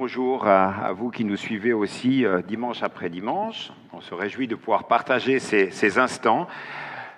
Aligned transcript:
Bonjour 0.00 0.46
à, 0.46 0.92
vous 0.92 1.10
qui 1.10 1.26
nous 1.26 1.36
suivez 1.36 1.74
aussi 1.74 2.24
euh, 2.24 2.40
dimanche 2.40 2.82
après 2.82 3.10
dimanche. 3.10 3.70
On 3.92 4.00
se 4.00 4.14
réjouit 4.14 4.48
de 4.48 4.54
pouvoir 4.54 4.84
partager 4.84 5.38
ces, 5.38 5.98
instants. 5.98 6.48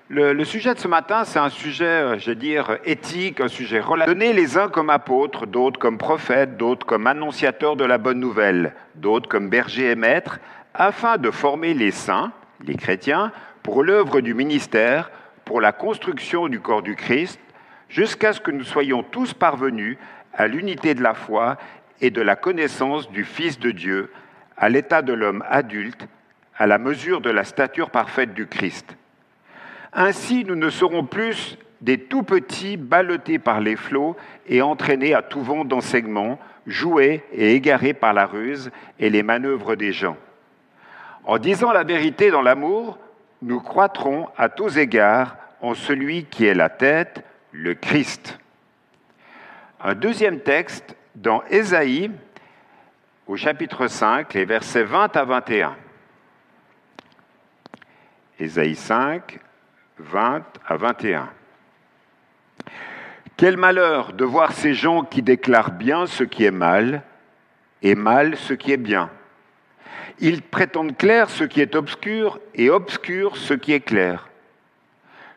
Le, 0.09 0.43
sujet 0.43 0.75
de 0.75 0.81
ce 0.81 0.89
matin, 0.89 1.23
c'est 1.23 1.39
un 1.39 1.49
sujet, 1.49 1.85
euh, 1.85 2.19
je 2.19 2.31
vais 2.31 2.35
dire, 2.35 2.79
éthique, 2.85 3.41
un 3.41 3.47
sujet 3.47 3.79
relationnel. 3.79 4.35
les 4.35 4.59
uns 4.59 4.67
comme 4.67 4.91
apôtres, 4.91 5.47
d'autres 5.47 5.79
comme 5.79 5.97
prophètes, 5.97 6.57
d'autres 6.57 6.85
comme 6.85 7.07
annonciateurs 7.07 7.77
de 7.77 7.85
la 7.85 7.99
bonne 7.99 8.19
nouvelle, 8.19 8.75
d'autres 8.97 9.29
comme 9.29 9.49
bergers 9.49 9.93
et 9.93 9.95
maîtres, 9.95 10.41
afin 10.75 11.19
de 11.19 11.31
former 11.31 11.75
les 11.75 11.93
saints, 11.93 12.33
les 12.67 12.75
chrétiens, 12.75 13.31
pour 13.63 13.85
l'œuvre 13.85 14.21
du 14.21 14.35
ministère, 14.35 15.13
pour 15.45 15.61
la 15.61 15.71
construction 15.71 16.49
du 16.49 16.59
corps 16.59 16.83
du 16.83 16.97
Christ, 16.97 17.39
jusqu'à 17.89 18.33
ce 18.33 18.41
que 18.41 18.51
nous 18.51 18.65
soyons 18.65 19.05
tous 19.05 19.35
parvenus 19.35 19.99
à 20.35 20.49
l'unité 20.49 20.95
de 20.95 21.03
la 21.03 21.15
foi 21.15 21.59
et 22.03 22.11
de 22.11 22.21
la 22.21 22.37
connaissance 22.37 23.11
du 23.11 23.25
Fils 23.25 23.59
de 23.59 23.71
Dieu, 23.71 24.13
à 24.57 24.69
l'état 24.69 25.01
de 25.01 25.13
l'homme 25.13 25.45
adulte, 25.49 26.09
à 26.59 26.67
la 26.67 26.77
mesure 26.77 27.21
de 27.21 27.31
la 27.31 27.45
stature 27.45 27.91
parfaite 27.91 28.35
du 28.35 28.47
Christ. 28.49 28.97
Ainsi, 29.93 30.45
nous 30.45 30.57
ne 30.57 30.69
serons 30.69 31.07
plus 31.07 31.57
des 31.81 31.99
tout 31.99 32.25
petits 32.25 32.77
ballottés 32.77 33.39
par 33.39 33.61
les 33.61 33.77
flots 33.77 34.17
et 34.47 34.63
entraînés 34.63 35.15
à 35.15 35.23
tout 35.23 35.43
vent 35.43 35.65
d'enseignement, 35.65 36.39
joués 36.67 37.25
et 37.33 37.55
égarés 37.55 37.95
par 37.95 38.13
la 38.13 38.27
ruse 38.27 38.71
et 38.99 39.09
les 39.09 39.23
manœuvres 39.23 39.77
des 39.77 39.93
gens. 39.93 40.17
En 41.25 41.39
disant 41.39 41.71
la 41.71 41.85
vérité 41.85 42.33
dans 42.33 42.43
l'amour, 42.43 42.99
nous 43.43 43.61
croîtrons 43.61 44.29
à 44.37 44.49
tous 44.49 44.77
égards 44.77 45.37
en 45.61 45.75
celui 45.75 46.25
qui 46.25 46.47
est 46.47 46.55
la 46.55 46.69
tête, 46.69 47.25
le 47.53 47.75
Christ. 47.75 48.39
Un 49.81 49.95
deuxième 49.95 50.41
texte 50.41 50.97
dans 51.15 51.43
Ésaïe, 51.51 52.11
au 53.27 53.37
chapitre 53.37 53.87
5, 53.87 54.33
les 54.35 54.45
versets 54.45 54.85
20 54.85 55.17
à 55.17 55.25
21. 55.25 55.77
Ésaïe 58.39 58.75
5, 58.75 59.39
20 59.99 60.43
à 60.67 60.77
21. 60.77 61.29
Quel 63.37 63.57
malheur 63.57 64.13
de 64.13 64.25
voir 64.25 64.53
ces 64.53 64.75
gens 64.75 65.05
qui 65.05 65.23
déclarent 65.23 65.73
bien 65.73 66.07
ce 66.07 66.25
qui 66.25 66.45
est 66.45 66.51
mal 66.51 67.03
et 67.83 67.95
mal 67.95 68.37
ce 68.37 68.55
qui 68.55 68.73
est 68.73 68.77
bien. 68.77 69.11
Ils 70.19 70.43
prétendent 70.43 70.97
clair 70.97 71.31
ce 71.31 71.45
qui 71.45 71.61
est 71.61 71.75
obscur 71.75 72.39
et 72.55 72.71
obscur 72.71 73.37
ce 73.37 73.55
qui 73.55 73.73
est 73.73 73.81
clair. 73.81 74.29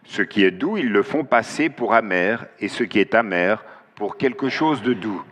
Ce 0.04 0.22
qui 0.22 0.44
est 0.44 0.52
doux, 0.52 0.78
ils 0.78 0.92
le 0.92 1.02
font 1.02 1.24
passer 1.24 1.70
pour 1.70 1.96
amer 1.96 2.46
et 2.60 2.68
ce 2.68 2.84
qui 2.84 3.00
est 3.00 3.16
amer 3.16 3.64
pour 3.96 4.18
quelque 4.18 4.50
chose 4.50 4.84
de 4.84 4.94
doux. 4.94 5.24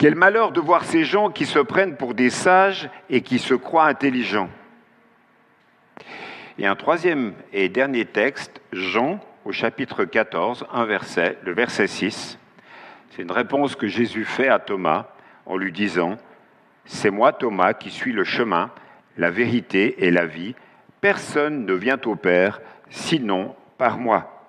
Quel 0.00 0.14
malheur 0.14 0.52
de 0.52 0.60
voir 0.60 0.86
ces 0.86 1.04
gens 1.04 1.28
qui 1.28 1.44
se 1.44 1.58
prennent 1.58 1.94
pour 1.94 2.14
des 2.14 2.30
sages 2.30 2.88
et 3.10 3.20
qui 3.20 3.38
se 3.38 3.52
croient 3.52 3.84
intelligents. 3.84 4.48
Et 6.58 6.66
un 6.66 6.74
troisième 6.74 7.34
et 7.52 7.68
dernier 7.68 8.06
texte, 8.06 8.62
Jean 8.72 9.20
au 9.44 9.52
chapitre 9.52 10.06
14, 10.06 10.64
un 10.72 10.86
verset, 10.86 11.36
le 11.42 11.52
verset 11.52 11.86
6. 11.86 12.38
C'est 13.10 13.20
une 13.20 13.30
réponse 13.30 13.76
que 13.76 13.88
Jésus 13.88 14.24
fait 14.24 14.48
à 14.48 14.58
Thomas 14.58 15.08
en 15.44 15.58
lui 15.58 15.70
disant, 15.70 16.16
C'est 16.86 17.10
moi 17.10 17.34
Thomas 17.34 17.74
qui 17.74 17.90
suis 17.90 18.14
le 18.14 18.24
chemin, 18.24 18.70
la 19.18 19.30
vérité 19.30 20.06
et 20.06 20.10
la 20.10 20.24
vie. 20.24 20.54
Personne 21.02 21.66
ne 21.66 21.74
vient 21.74 22.00
au 22.06 22.16
Père 22.16 22.62
sinon 22.88 23.54
par 23.76 23.98
moi. 23.98 24.48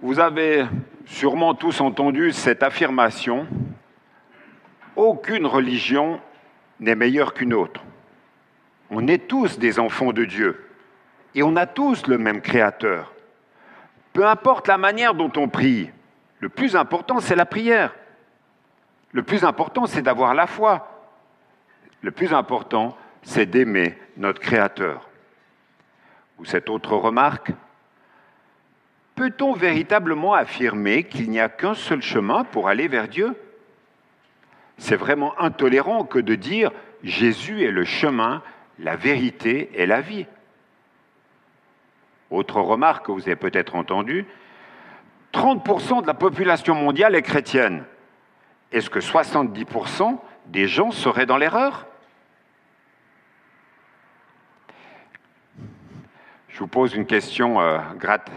Vous 0.00 0.20
avez 0.20 0.64
sûrement 1.08 1.54
tous 1.54 1.80
entendu 1.80 2.32
cette 2.32 2.62
affirmation, 2.62 3.46
aucune 4.94 5.46
religion 5.46 6.20
n'est 6.80 6.94
meilleure 6.94 7.34
qu'une 7.34 7.54
autre. 7.54 7.82
On 8.90 9.06
est 9.08 9.26
tous 9.26 9.58
des 9.58 9.78
enfants 9.78 10.12
de 10.12 10.24
Dieu 10.24 10.64
et 11.34 11.42
on 11.42 11.56
a 11.56 11.66
tous 11.66 12.06
le 12.06 12.18
même 12.18 12.40
Créateur. 12.40 13.12
Peu 14.12 14.26
importe 14.26 14.68
la 14.68 14.78
manière 14.78 15.14
dont 15.14 15.32
on 15.36 15.48
prie, 15.48 15.90
le 16.40 16.48
plus 16.48 16.76
important 16.76 17.20
c'est 17.20 17.36
la 17.36 17.46
prière. 17.46 17.94
Le 19.12 19.22
plus 19.22 19.44
important 19.44 19.86
c'est 19.86 20.02
d'avoir 20.02 20.34
la 20.34 20.46
foi. 20.46 21.06
Le 22.02 22.10
plus 22.10 22.32
important 22.32 22.96
c'est 23.22 23.46
d'aimer 23.46 23.96
notre 24.16 24.40
Créateur. 24.40 25.08
Ou 26.38 26.44
cette 26.44 26.70
autre 26.70 26.96
remarque, 26.96 27.52
Peut-on 29.18 29.52
véritablement 29.52 30.34
affirmer 30.34 31.02
qu'il 31.02 31.28
n'y 31.28 31.40
a 31.40 31.48
qu'un 31.48 31.74
seul 31.74 32.00
chemin 32.00 32.44
pour 32.44 32.68
aller 32.68 32.86
vers 32.86 33.08
Dieu? 33.08 33.34
C'est 34.76 34.94
vraiment 34.94 35.36
intolérant 35.40 36.04
que 36.04 36.20
de 36.20 36.36
dire 36.36 36.70
Jésus 37.02 37.64
est 37.64 37.72
le 37.72 37.84
chemin, 37.84 38.44
la 38.78 38.94
vérité 38.94 39.70
et 39.74 39.86
la 39.86 40.00
vie. 40.00 40.26
Autre 42.30 42.60
remarque 42.60 43.06
que 43.06 43.10
vous 43.10 43.22
avez 43.22 43.34
peut-être 43.34 43.74
entendue, 43.74 44.24
30% 45.32 46.02
de 46.02 46.06
la 46.06 46.14
population 46.14 46.76
mondiale 46.76 47.16
est 47.16 47.22
chrétienne. 47.22 47.84
Est-ce 48.70 48.88
que 48.88 49.00
70% 49.00 50.16
des 50.46 50.68
gens 50.68 50.92
seraient 50.92 51.26
dans 51.26 51.38
l'erreur? 51.38 51.88
Je 56.46 56.60
vous 56.60 56.68
pose 56.68 56.94
une 56.94 57.06
question 57.06 57.60
euh, 57.60 57.78
gratte, 57.96 58.30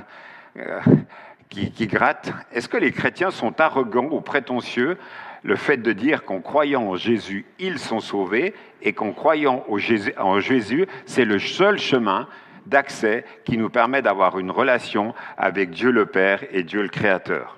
qui, 1.49 1.87
gratte. 1.87 2.31
Est-ce 2.51 2.69
que 2.69 2.77
les 2.77 2.91
chrétiens 2.91 3.31
sont 3.31 3.59
arrogants 3.59 4.09
ou 4.11 4.21
prétentieux 4.21 4.97
le 5.43 5.55
fait 5.55 5.77
de 5.77 5.91
dire 5.91 6.23
qu'en 6.23 6.39
croyant 6.39 6.83
en 6.83 6.95
Jésus, 6.95 7.45
ils 7.59 7.79
sont 7.79 7.99
sauvés 7.99 8.53
et 8.81 8.93
qu'en 8.93 9.11
croyant 9.11 9.65
en 9.67 10.39
Jésus, 10.39 10.87
c'est 11.05 11.25
le 11.25 11.39
seul 11.39 11.79
chemin 11.79 12.27
d'accès 12.67 13.25
qui 13.43 13.57
nous 13.57 13.69
permet 13.69 14.01
d'avoir 14.01 14.37
une 14.37 14.51
relation 14.51 15.13
avec 15.37 15.71
Dieu 15.71 15.91
le 15.91 16.05
Père 16.05 16.43
et 16.51 16.63
Dieu 16.63 16.83
le 16.83 16.89
Créateur? 16.89 17.57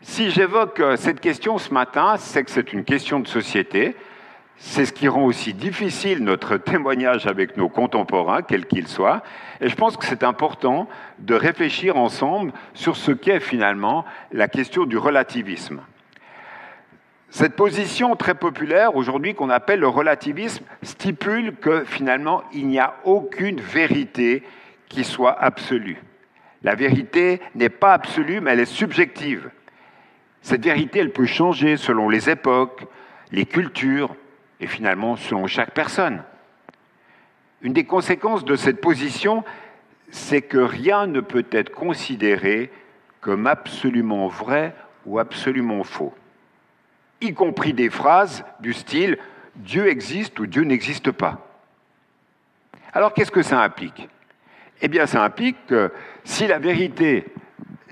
Si 0.00 0.30
j'évoque 0.30 0.80
euh, 0.80 0.96
cette 0.96 1.20
question 1.20 1.56
ce 1.56 1.72
matin, 1.72 2.16
c'est 2.18 2.44
que 2.44 2.50
c'est 2.50 2.74
une 2.74 2.84
question 2.84 3.20
de 3.20 3.26
société, 3.26 3.96
c'est 4.56 4.86
ce 4.86 4.92
qui 4.92 5.08
rend 5.08 5.24
aussi 5.24 5.52
difficile 5.52 6.22
notre 6.22 6.56
témoignage 6.56 7.26
avec 7.26 7.56
nos 7.56 7.68
contemporains, 7.68 8.42
quels 8.42 8.66
qu'ils 8.66 8.88
soient. 8.88 9.22
Et 9.60 9.68
je 9.68 9.74
pense 9.74 9.96
que 9.96 10.04
c'est 10.04 10.22
important 10.22 10.88
de 11.18 11.34
réfléchir 11.34 11.96
ensemble 11.96 12.52
sur 12.72 12.96
ce 12.96 13.12
qu'est 13.12 13.40
finalement 13.40 14.04
la 14.32 14.48
question 14.48 14.84
du 14.84 14.96
relativisme. 14.96 15.80
Cette 17.30 17.56
position 17.56 18.14
très 18.14 18.34
populaire 18.34 18.94
aujourd'hui 18.94 19.34
qu'on 19.34 19.50
appelle 19.50 19.80
le 19.80 19.88
relativisme 19.88 20.64
stipule 20.82 21.56
que 21.56 21.84
finalement 21.84 22.44
il 22.52 22.68
n'y 22.68 22.78
a 22.78 22.94
aucune 23.04 23.60
vérité 23.60 24.44
qui 24.88 25.02
soit 25.02 25.36
absolue. 25.42 26.00
La 26.62 26.76
vérité 26.76 27.40
n'est 27.54 27.68
pas 27.68 27.92
absolue, 27.92 28.40
mais 28.40 28.52
elle 28.52 28.60
est 28.60 28.64
subjective. 28.64 29.50
Cette 30.40 30.64
vérité, 30.64 31.00
elle 31.00 31.12
peut 31.12 31.26
changer 31.26 31.76
selon 31.76 32.08
les 32.08 32.30
époques, 32.30 32.86
les 33.32 33.46
cultures, 33.46 34.14
et 34.64 34.66
finalement 34.66 35.16
selon 35.16 35.46
chaque 35.46 35.72
personne. 35.72 36.22
Une 37.60 37.74
des 37.74 37.84
conséquences 37.84 38.46
de 38.46 38.56
cette 38.56 38.80
position, 38.80 39.44
c'est 40.10 40.40
que 40.40 40.56
rien 40.56 41.06
ne 41.06 41.20
peut 41.20 41.44
être 41.52 41.70
considéré 41.70 42.72
comme 43.20 43.46
absolument 43.46 44.26
vrai 44.26 44.74
ou 45.04 45.18
absolument 45.18 45.84
faux, 45.84 46.14
y 47.20 47.34
compris 47.34 47.74
des 47.74 47.90
phrases 47.90 48.42
du 48.60 48.72
style 48.72 49.18
Dieu 49.56 49.88
existe 49.88 50.38
ou 50.40 50.46
Dieu 50.46 50.62
n'existe 50.62 51.10
pas. 51.10 51.46
Alors 52.94 53.12
qu'est-ce 53.12 53.30
que 53.30 53.42
ça 53.42 53.60
implique? 53.60 54.08
Eh 54.80 54.88
bien 54.88 55.04
ça 55.04 55.22
implique 55.22 55.66
que 55.66 55.92
si 56.24 56.46
la 56.46 56.58
vérité 56.58 57.26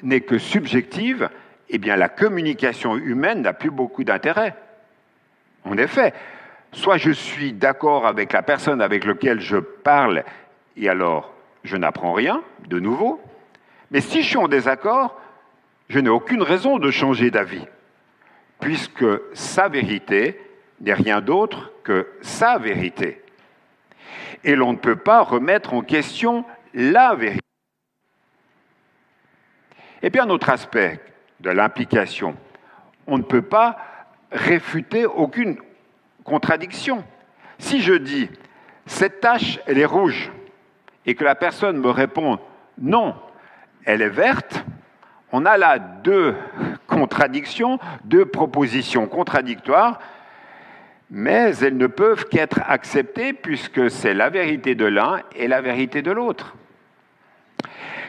n'est 0.03 0.23
que 0.23 0.39
subjective, 0.39 1.29
eh 1.69 1.77
bien 1.77 1.97
la 1.97 2.09
communication 2.09 2.97
humaine 2.97 3.43
n'a 3.43 3.53
plus 3.53 3.71
beaucoup 3.71 4.05
d'intérêt. 4.05 4.55
En 5.65 5.77
effet, 5.77 6.15
Soit 6.73 6.97
je 6.97 7.11
suis 7.11 7.53
d'accord 7.53 8.07
avec 8.07 8.33
la 8.33 8.43
personne 8.43 8.81
avec 8.81 9.05
laquelle 9.05 9.41
je 9.41 9.59
parle, 9.59 10.25
et 10.77 10.89
alors 10.89 11.33
je 11.65 11.77
n'apprends 11.77 12.15
rien 12.15 12.43
de 12.67 12.81
nouveau. 12.81 13.21
Mais 13.91 14.01
si 14.01 14.23
je 14.23 14.29
suis 14.29 14.39
en 14.39 14.49
désaccord, 14.49 15.21
je 15.89 15.99
n'ai 15.99 16.09
aucune 16.09 16.43
raison 16.43 16.79
de 16.79 16.91
changer 16.91 17.31
d'avis, 17.31 17.67
puisque 18.59 19.05
sa 19.35 19.69
vérité 19.69 20.41
n'est 20.81 20.95
rien 20.95 21.21
d'autre 21.21 21.73
que 21.85 22.09
sa 22.23 22.57
vérité. 22.57 23.23
Et 24.45 24.57
l'on 24.57 24.73
ne 24.73 24.79
peut 24.79 24.97
pas 24.97 25.23
remettre 25.23 25.75
en 25.75 25.83
question 25.83 26.45
la 26.73 27.15
vérité. 27.15 27.41
Et 30.01 30.11
puis 30.11 30.21
un 30.21 30.31
autre 30.31 30.49
aspect 30.49 31.01
de 31.41 31.51
l'implication, 31.51 32.35
on 33.07 33.19
ne 33.19 33.23
peut 33.23 33.43
pas 33.43 33.77
réfuter 34.33 35.05
aucune 35.05 35.59
contradiction. 36.25 37.05
Si 37.59 37.81
je 37.81 37.95
dis 37.95 38.29
cette 38.87 39.21
tache, 39.21 39.61
elle 39.67 39.79
est 39.79 39.85
rouge, 39.85 40.31
et 41.07 41.15
que 41.15 41.25
la 41.25 41.35
personne 41.35 41.79
me 41.79 41.91
répond 41.91 42.39
non, 42.81 43.15
elle 43.85 44.03
est 44.03 44.09
verte, 44.09 44.65
on 45.33 45.47
a 45.47 45.57
là 45.57 45.79
deux 45.79 46.35
contradictions, 46.87 47.79
deux 48.05 48.27
propositions 48.27 49.07
contradictoires, 49.07 49.99
mais 51.11 51.57
elles 51.59 51.77
ne 51.77 51.87
peuvent 51.87 52.27
qu'être 52.29 52.61
acceptées 52.67 53.33
puisque 53.33 53.91
c'est 53.91 54.15
la 54.15 54.31
vérité 54.31 54.75
de 54.75 54.87
l'un 54.87 55.21
et 55.37 55.49
la 55.49 55.61
vérité 55.61 56.03
de 56.03 56.11
l'autre. 56.11 56.55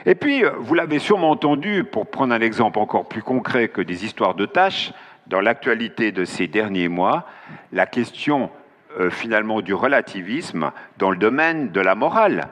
Et 0.05 0.15
puis, 0.15 0.43
vous 0.57 0.73
l'avez 0.73 0.99
sûrement 0.99 1.31
entendu, 1.31 1.85
pour 1.85 2.07
prendre 2.07 2.33
un 2.33 2.41
exemple 2.41 2.79
encore 2.79 3.07
plus 3.07 3.21
concret 3.21 3.69
que 3.69 3.81
des 3.81 4.03
histoires 4.03 4.35
de 4.35 4.45
tâches, 4.45 4.91
dans 5.27 5.41
l'actualité 5.41 6.11
de 6.11 6.25
ces 6.25 6.47
derniers 6.47 6.89
mois, 6.89 7.25
la 7.71 7.85
question 7.85 8.49
euh, 8.99 9.09
finalement 9.09 9.61
du 9.61 9.73
relativisme 9.73 10.71
dans 10.97 11.09
le 11.09 11.17
domaine 11.17 11.71
de 11.71 11.81
la 11.81 11.95
morale. 11.95 12.49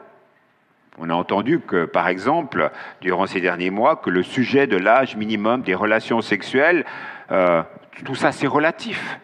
On 0.97 1.09
a 1.09 1.13
entendu 1.13 1.59
que, 1.59 1.85
par 1.85 2.07
exemple, 2.07 2.71
durant 3.00 3.25
ces 3.25 3.41
derniers 3.41 3.69
mois, 3.69 3.95
que 3.95 4.09
le 4.09 4.23
sujet 4.23 4.68
de 4.68 4.77
l'âge 4.77 5.15
minimum 5.15 5.62
des 5.62 5.75
relations 5.75 6.21
sexuelles, 6.21 6.85
euh, 7.31 7.63
tout 8.06 8.15
ça 8.15 8.31
c'est 8.31 8.47
relatif. 8.47 9.19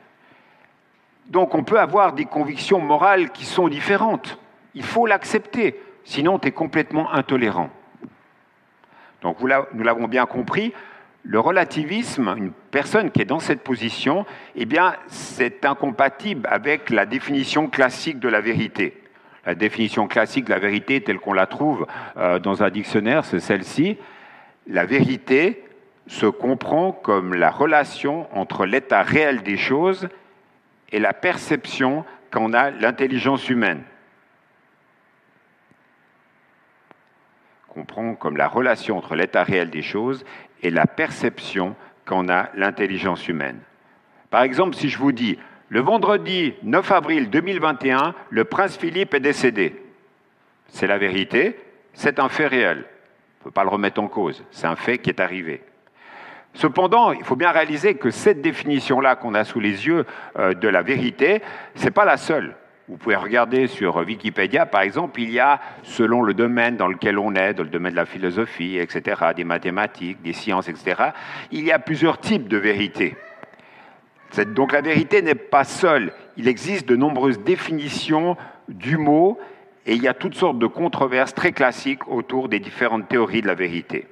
Donc 1.28 1.56
on 1.56 1.64
peut 1.64 1.80
avoir 1.80 2.14
des 2.14 2.26
convictions 2.26 2.80
morales 2.80 3.32
qui 3.32 3.46
sont 3.46 3.68
différentes. 3.68 4.38
Il 4.76 4.84
faut 4.84 5.06
l'accepter, 5.06 5.82
sinon 6.06 6.40
tu 6.40 6.48
es 6.48 6.52
complètement 6.52 7.12
intolérant. 7.12 7.70
Donc 9.22 9.42
nous 9.42 9.84
l'avons 9.84 10.08
bien 10.08 10.26
compris, 10.26 10.74
le 11.30 11.42
relativisme, 11.42 12.34
une 12.38 12.54
personne 12.72 13.12
qui 13.12 13.22
est 13.22 13.26
dans 13.26 13.40
cette 13.40 13.62
position, 13.62 14.26
eh 14.56 14.66
bien, 14.66 14.96
c'est 15.08 15.66
incompatible 15.66 16.48
avec 16.50 16.90
la 16.90 17.06
définition 17.06 17.68
classique 17.68 18.20
de 18.20 18.30
la 18.30 18.40
vérité. 18.40 19.04
La 19.46 19.54
définition 19.54 20.08
classique 20.08 20.46
de 20.46 20.52
la 20.52 20.60
vérité, 20.60 21.02
telle 21.02 21.20
qu'on 21.20 21.34
la 21.34 21.46
trouve 21.46 21.86
euh, 22.16 22.40
dans 22.40 22.64
un 22.64 22.70
dictionnaire, 22.70 23.26
c'est 23.26 23.42
celle-ci. 23.42 23.98
La 24.68 24.86
vérité 24.86 25.66
se 26.08 26.28
comprend 26.28 26.94
comme 26.94 27.34
la 27.34 27.52
relation 27.52 28.28
entre 28.34 28.66
l'état 28.66 29.04
réel 29.04 29.44
des 29.44 29.58
choses 29.58 30.08
et 30.94 31.00
la 31.00 31.12
perception 31.12 32.06
qu'en 32.32 32.54
a 32.54 32.72
l'intelligence 32.72 33.50
humaine. 33.50 33.84
comprend 37.78 38.16
comme 38.16 38.38
la 38.38 38.48
relation 38.48 38.98
entre 38.98 39.16
l'état 39.16 39.44
réel 39.44 39.70
des 39.70 39.84
choses 39.84 40.26
et 40.64 40.70
la 40.70 40.86
perception 40.86 41.76
qu'en 42.06 42.30
a 42.30 42.50
l'intelligence 42.56 43.28
humaine. 43.28 43.60
Par 44.30 44.44
exemple, 44.44 44.76
si 44.76 44.90
je 44.90 44.98
vous 44.98 45.12
dis, 45.12 45.38
le 45.70 45.82
vendredi 45.82 46.54
9 46.64 46.92
avril 46.92 47.30
2021, 47.30 48.16
le 48.30 48.46
prince 48.46 48.78
Philippe 48.78 49.14
est 49.14 49.20
décédé. 49.20 49.82
C'est 50.70 50.88
la 50.88 50.98
vérité, 50.98 51.60
c'est 51.94 52.20
un 52.20 52.30
fait 52.30 52.48
réel. 52.48 52.78
On 52.78 53.40
ne 53.40 53.44
peut 53.46 53.52
pas 53.52 53.64
le 53.64 53.70
remettre 53.70 54.02
en 54.02 54.08
cause, 54.08 54.44
c'est 54.52 54.68
un 54.68 54.76
fait 54.76 54.98
qui 54.98 55.10
est 55.10 55.20
arrivé. 55.20 55.62
Cependant, 56.54 57.12
il 57.12 57.24
faut 57.24 57.36
bien 57.36 57.52
réaliser 57.52 57.96
que 57.96 58.10
cette 58.10 58.42
définition-là 58.42 59.16
qu'on 59.16 59.36
a 59.36 59.44
sous 59.44 59.60
les 59.60 59.86
yeux 59.86 60.06
euh, 60.40 60.54
de 60.54 60.68
la 60.68 60.82
vérité, 60.82 61.42
ce 61.76 61.86
n'est 61.86 61.92
pas 61.92 62.06
la 62.06 62.18
seule. 62.18 62.56
Vous 62.88 62.96
pouvez 62.96 63.18
regarder 63.18 63.68
sur 63.68 63.98
Wikipédia, 63.98 64.66
par 64.66 64.80
exemple, 64.80 65.20
il 65.20 65.30
y 65.30 65.42
a, 65.42 65.60
selon 65.84 66.22
le 66.22 66.34
domaine 66.34 66.78
dans 66.78 66.88
lequel 66.88 67.20
on 67.20 67.36
est, 67.36 67.54
dans 67.54 67.64
le 67.64 67.70
domaine 67.70 67.92
de 67.92 67.98
la 67.98 68.06
philosophie, 68.06 68.78
etc., 68.78 69.22
des 69.36 69.44
mathématiques, 69.44 70.22
des 70.22 70.32
sciences, 70.32 70.70
etc., 70.70 71.12
il 71.52 71.66
y 71.66 71.74
a 71.74 71.80
plusieurs 71.80 72.18
types 72.18 72.48
de 72.48 72.56
vérités. 72.56 73.18
Donc 74.56 74.72
la 74.72 74.80
vérité 74.80 75.22
n'est 75.22 75.36
pas 75.36 75.66
seule. 75.66 76.14
Il 76.38 76.48
existe 76.48 76.88
de 76.88 76.96
nombreuses 76.96 77.40
définitions 77.40 78.38
du 78.70 78.98
mot 78.98 79.38
et 79.86 79.96
il 79.96 80.02
y 80.02 80.08
a 80.08 80.14
toutes 80.14 80.36
sortes 80.36 80.60
de 80.60 80.68
controverses 80.68 81.34
très 81.34 81.52
classiques 81.52 82.08
autour 82.08 82.48
des 82.48 82.60
différentes 82.62 83.10
théories 83.10 83.42
de 83.42 83.48
la 83.48 83.56
vérité. 83.56 84.08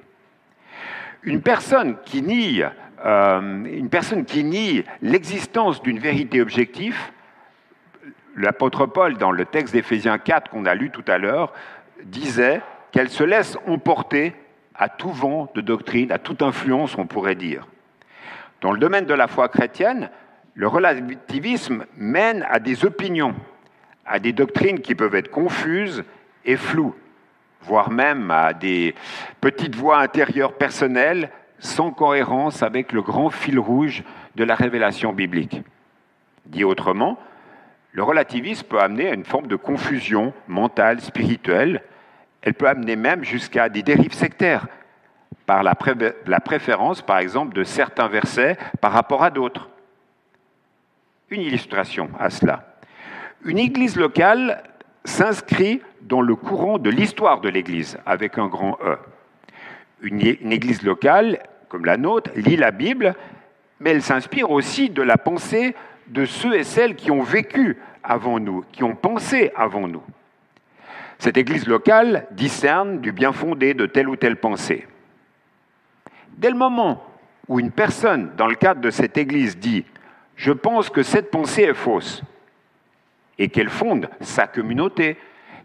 Une 1.22 1.40
personne 1.40 1.96
qui 2.04 2.20
nie, 2.20 2.62
euh, 3.06 3.64
une 3.64 3.88
personne 3.88 4.26
qui 4.26 4.44
nie 4.44 4.84
l'existence 5.00 5.82
d'une 5.82 5.98
vérité 5.98 6.42
objective 6.42 6.96
l'apôtre 8.36 8.86
Paul, 8.86 9.16
dans 9.16 9.32
le 9.32 9.44
texte 9.44 9.72
d'Éphésiens 9.74 10.18
4 10.18 10.50
qu'on 10.50 10.66
a 10.66 10.74
lu 10.74 10.90
tout 10.90 11.04
à 11.08 11.18
l'heure, 11.18 11.52
disait 12.04 12.60
qu'elle 12.92 13.08
se 13.08 13.24
laisse 13.24 13.58
emporter 13.66 14.34
à 14.74 14.88
tout 14.88 15.10
vent 15.10 15.50
de 15.54 15.60
doctrine, 15.60 16.12
à 16.12 16.18
toute 16.18 16.42
influence, 16.42 16.96
on 16.98 17.06
pourrait 17.06 17.34
dire. 17.34 17.66
Dans 18.60 18.72
le 18.72 18.78
domaine 18.78 19.06
de 19.06 19.14
la 19.14 19.26
foi 19.26 19.48
chrétienne, 19.48 20.10
le 20.54 20.68
relativisme 20.68 21.86
mène 21.96 22.46
à 22.48 22.58
des 22.58 22.84
opinions, 22.84 23.34
à 24.04 24.18
des 24.18 24.32
doctrines 24.32 24.80
qui 24.80 24.94
peuvent 24.94 25.14
être 25.14 25.30
confuses 25.30 26.04
et 26.44 26.56
floues, 26.56 26.94
voire 27.62 27.90
même 27.90 28.30
à 28.30 28.52
des 28.52 28.94
petites 29.40 29.74
voix 29.74 29.98
intérieures 29.98 30.54
personnelles 30.54 31.30
sans 31.58 31.90
cohérence 31.90 32.62
avec 32.62 32.92
le 32.92 33.02
grand 33.02 33.30
fil 33.30 33.58
rouge 33.58 34.04
de 34.34 34.44
la 34.44 34.54
révélation 34.54 35.12
biblique. 35.12 35.62
Dit 36.46 36.64
autrement, 36.64 37.18
le 37.96 38.02
relativisme 38.02 38.66
peut 38.66 38.78
amener 38.78 39.08
à 39.08 39.14
une 39.14 39.24
forme 39.24 39.46
de 39.46 39.56
confusion 39.56 40.34
mentale, 40.48 41.00
spirituelle. 41.00 41.82
Elle 42.42 42.52
peut 42.52 42.68
amener 42.68 42.94
même 42.94 43.24
jusqu'à 43.24 43.70
des 43.70 43.82
dérives 43.82 44.12
sectaires, 44.12 44.66
par 45.46 45.62
la, 45.62 45.74
préférence, 45.74 47.00
par 47.00 47.16
exemple, 47.16 47.54
de 47.54 47.64
certains 47.64 48.08
versets 48.08 48.58
par 48.82 48.92
rapport 48.92 49.24
à 49.24 49.30
d'autres. 49.30 49.70
Une 51.30 51.40
illustration 51.40 52.10
à 52.20 52.28
cela. 52.28 52.76
Une 53.46 53.58
église 53.58 53.96
locale 53.96 54.62
s'inscrit 55.06 55.80
dans 56.02 56.20
le 56.20 56.36
courant 56.36 56.76
de 56.76 56.90
l'histoire 56.90 57.40
de 57.40 57.48
l'église, 57.48 57.96
avec 58.04 58.36
un 58.36 58.48
grand 58.48 58.76
E. 58.84 58.98
Une, 60.02 60.20
une 60.20 60.52
église 60.52 60.82
locale, 60.82 61.42
comme 61.70 61.86
la 61.86 61.96
nôtre, 61.96 62.30
lit 62.36 62.56
la 62.56 62.72
Bible, 62.72 63.14
mais 63.80 63.92
elle 63.92 64.02
s'inspire 64.02 64.50
aussi 64.50 64.90
de 64.90 65.00
la 65.00 65.16
pensée 65.16 65.74
de 66.08 66.24
ceux 66.24 66.54
et 66.54 66.64
celles 66.64 66.96
qui 66.96 67.10
ont 67.10 67.22
vécu 67.22 67.78
avant 68.02 68.38
nous, 68.38 68.64
qui 68.72 68.84
ont 68.84 68.94
pensé 68.94 69.50
avant 69.56 69.88
nous. 69.88 70.02
Cette 71.18 71.36
Église 71.36 71.66
locale 71.66 72.26
discerne 72.32 73.00
du 73.00 73.12
bien 73.12 73.32
fondé 73.32 73.74
de 73.74 73.86
telle 73.86 74.08
ou 74.08 74.16
telle 74.16 74.36
pensée. 74.36 74.86
Dès 76.36 76.50
le 76.50 76.56
moment 76.56 77.02
où 77.48 77.58
une 77.58 77.70
personne, 77.70 78.32
dans 78.36 78.46
le 78.46 78.54
cadre 78.54 78.80
de 78.80 78.90
cette 78.90 79.16
Église, 79.16 79.58
dit⁇ 79.58 79.80
Je 80.36 80.52
pense 80.52 80.90
que 80.90 81.02
cette 81.02 81.30
pensée 81.30 81.62
est 81.62 81.74
fausse⁇ 81.74 82.22
et 83.38 83.48
qu'elle 83.48 83.70
fonde 83.70 84.08
sa 84.20 84.46
communauté, 84.46 85.16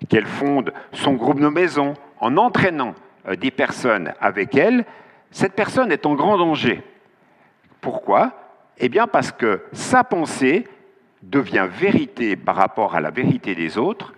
qu'elle 0.09 0.25
fonde 0.25 0.73
son 0.93 1.13
groupe 1.13 1.39
de 1.39 1.47
maison 1.47 1.93
en 2.19 2.37
entraînant 2.37 2.95
euh, 3.27 3.35
des 3.35 3.51
personnes 3.51 4.13
avec 4.19 4.55
elle, 4.55 4.85
cette 5.31 5.53
personne 5.53 5.91
est 5.91 6.05
en 6.05 6.15
grand 6.15 6.37
danger. 6.37 6.83
Pourquoi? 7.79 8.40
Eh 8.81 8.89
bien 8.89 9.07
parce 9.07 9.31
que 9.31 9.61
sa 9.73 10.03
pensée 10.03 10.67
devient 11.21 11.67
vérité 11.71 12.35
par 12.35 12.55
rapport 12.55 12.95
à 12.95 13.01
la 13.01 13.11
vérité 13.11 13.53
des 13.53 13.77
autres 13.77 14.13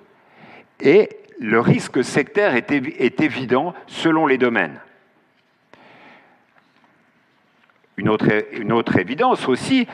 et 0.80 1.10
le 1.40 1.60
risque 1.60 2.02
sectaire 2.04 2.56
est, 2.56 2.72
évident 3.22 3.74
selon 3.88 4.26
les 4.26 4.38
domaines. 4.38 4.80
Une 7.98 8.10
autre, 8.10 8.98
évidence 8.98 9.50
aussi, 9.50 9.88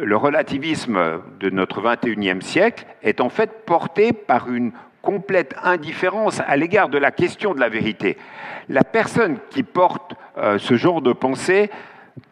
le 0.00 0.16
relativisme 0.16 1.22
de 1.38 1.48
notre 1.48 1.80
21e 1.80 2.40
siècle 2.40 2.86
est 3.02 3.20
en 3.20 3.28
fait 3.28 3.64
porté 3.64 4.12
par 4.12 4.52
une 4.52 4.72
complète 5.02 5.54
indifférence 5.62 6.40
à 6.46 6.56
l'égard 6.56 6.88
de 6.88 6.98
la 6.98 7.12
question 7.12 7.54
de 7.54 7.60
la 7.60 7.68
vérité. 7.68 8.18
La 8.68 8.82
personne 8.82 9.38
qui 9.50 9.62
porte 9.62 10.14
euh, 10.36 10.58
ce 10.58 10.76
genre 10.76 11.00
de 11.00 11.12
pensée 11.12 11.70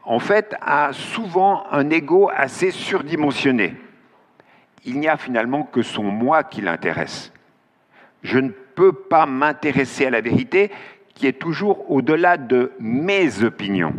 en 0.04 0.18
fait, 0.18 0.54
a 0.60 0.92
souvent 0.92 1.64
un 1.70 1.90
ego 1.90 2.30
assez 2.34 2.70
surdimensionné. 2.70 3.74
Il 4.84 5.00
n'y 5.00 5.08
a 5.08 5.16
finalement 5.16 5.64
que 5.64 5.82
son 5.82 6.04
moi 6.04 6.44
qui 6.44 6.62
l'intéresse. 6.62 7.32
Je 8.22 8.38
ne 8.38 8.50
peux 8.50 8.92
pas 8.92 9.26
m'intéresser 9.26 10.06
à 10.06 10.10
la 10.10 10.20
vérité 10.20 10.70
qui 11.14 11.26
est 11.26 11.38
toujours 11.38 11.90
au-delà 11.90 12.36
de 12.36 12.72
mes 12.78 13.42
opinions. 13.42 13.94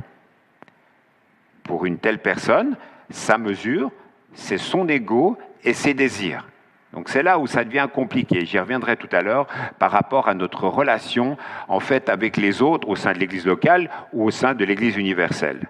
Pour 1.64 1.86
une 1.86 2.00
telle 2.00 2.20
personne, 2.20 2.76
sa 3.10 3.38
mesure, 3.38 3.92
c'est 4.34 4.58
son 4.58 4.88
ego 4.88 5.38
et 5.64 5.74
ses 5.74 5.94
désirs. 5.94 6.48
Donc 6.94 7.10
c'est 7.10 7.22
là 7.22 7.38
où 7.38 7.46
ça 7.46 7.64
devient 7.64 7.88
compliqué. 7.94 8.46
J'y 8.46 8.58
reviendrai 8.58 8.98
tout 8.98 9.10
à 9.12 9.22
l'heure 9.22 9.48
par 9.78 9.92
rapport 9.92 10.28
à 10.28 10.34
notre 10.34 10.68
relation 10.68 11.38
en 11.68 11.80
fait 11.80 12.10
avec 12.10 12.38
les 12.38 12.62
autres 12.62 12.90
au 12.90 12.96
sein 12.96 13.14
de 13.14 13.20
l'Église 13.20 13.46
locale 13.46 13.92
ou 14.12 14.26
au 14.26 14.32
sein 14.32 14.56
de 14.56 14.66
l'Église 14.66 14.98
universelle. 14.98 15.68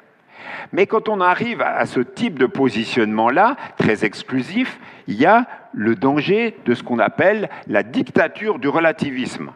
Mais 0.71 0.87
quand 0.87 1.09
on 1.09 1.21
arrive 1.21 1.61
à 1.61 1.85
ce 1.85 1.99
type 1.99 2.39
de 2.39 2.45
positionnement-là, 2.45 3.55
très 3.77 4.05
exclusif, 4.05 4.79
il 5.07 5.15
y 5.15 5.25
a 5.25 5.45
le 5.73 5.95
danger 5.95 6.57
de 6.65 6.73
ce 6.73 6.83
qu'on 6.83 6.99
appelle 6.99 7.49
la 7.67 7.83
dictature 7.83 8.59
du 8.59 8.67
relativisme. 8.67 9.51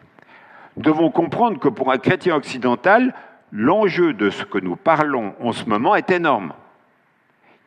Nous 0.76 0.82
devons 0.82 1.10
comprendre 1.10 1.58
que 1.58 1.68
pour 1.68 1.92
un 1.92 1.98
chrétien 1.98 2.34
occidental, 2.34 3.14
l'enjeu 3.52 4.12
de 4.12 4.30
ce 4.30 4.44
que 4.44 4.58
nous 4.58 4.76
parlons 4.76 5.34
en 5.40 5.52
ce 5.52 5.66
moment 5.66 5.94
est 5.94 6.10
énorme. 6.10 6.52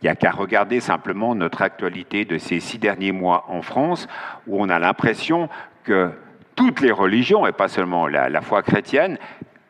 Il 0.02 0.06
n'y 0.06 0.10
a 0.10 0.16
qu'à 0.16 0.32
regarder 0.32 0.80
simplement 0.80 1.34
notre 1.34 1.62
actualité 1.62 2.26
de 2.26 2.38
ces 2.38 2.60
six 2.60 2.78
derniers 2.78 3.14
mois 3.14 3.46
en 3.48 3.62
France, 3.62 4.08
où 4.46 4.62
on 4.62 4.70
a 4.70 4.78
l'impression 4.78 5.50
que 5.84 6.12
toutes 6.56 6.82
les 6.82 6.92
religions, 6.92 7.48
et 7.48 7.52
pas 7.52 7.68
seulement 7.68 8.08
la, 8.08 8.30
la 8.30 8.42
foi 8.42 8.62
chrétienne, 8.62 9.18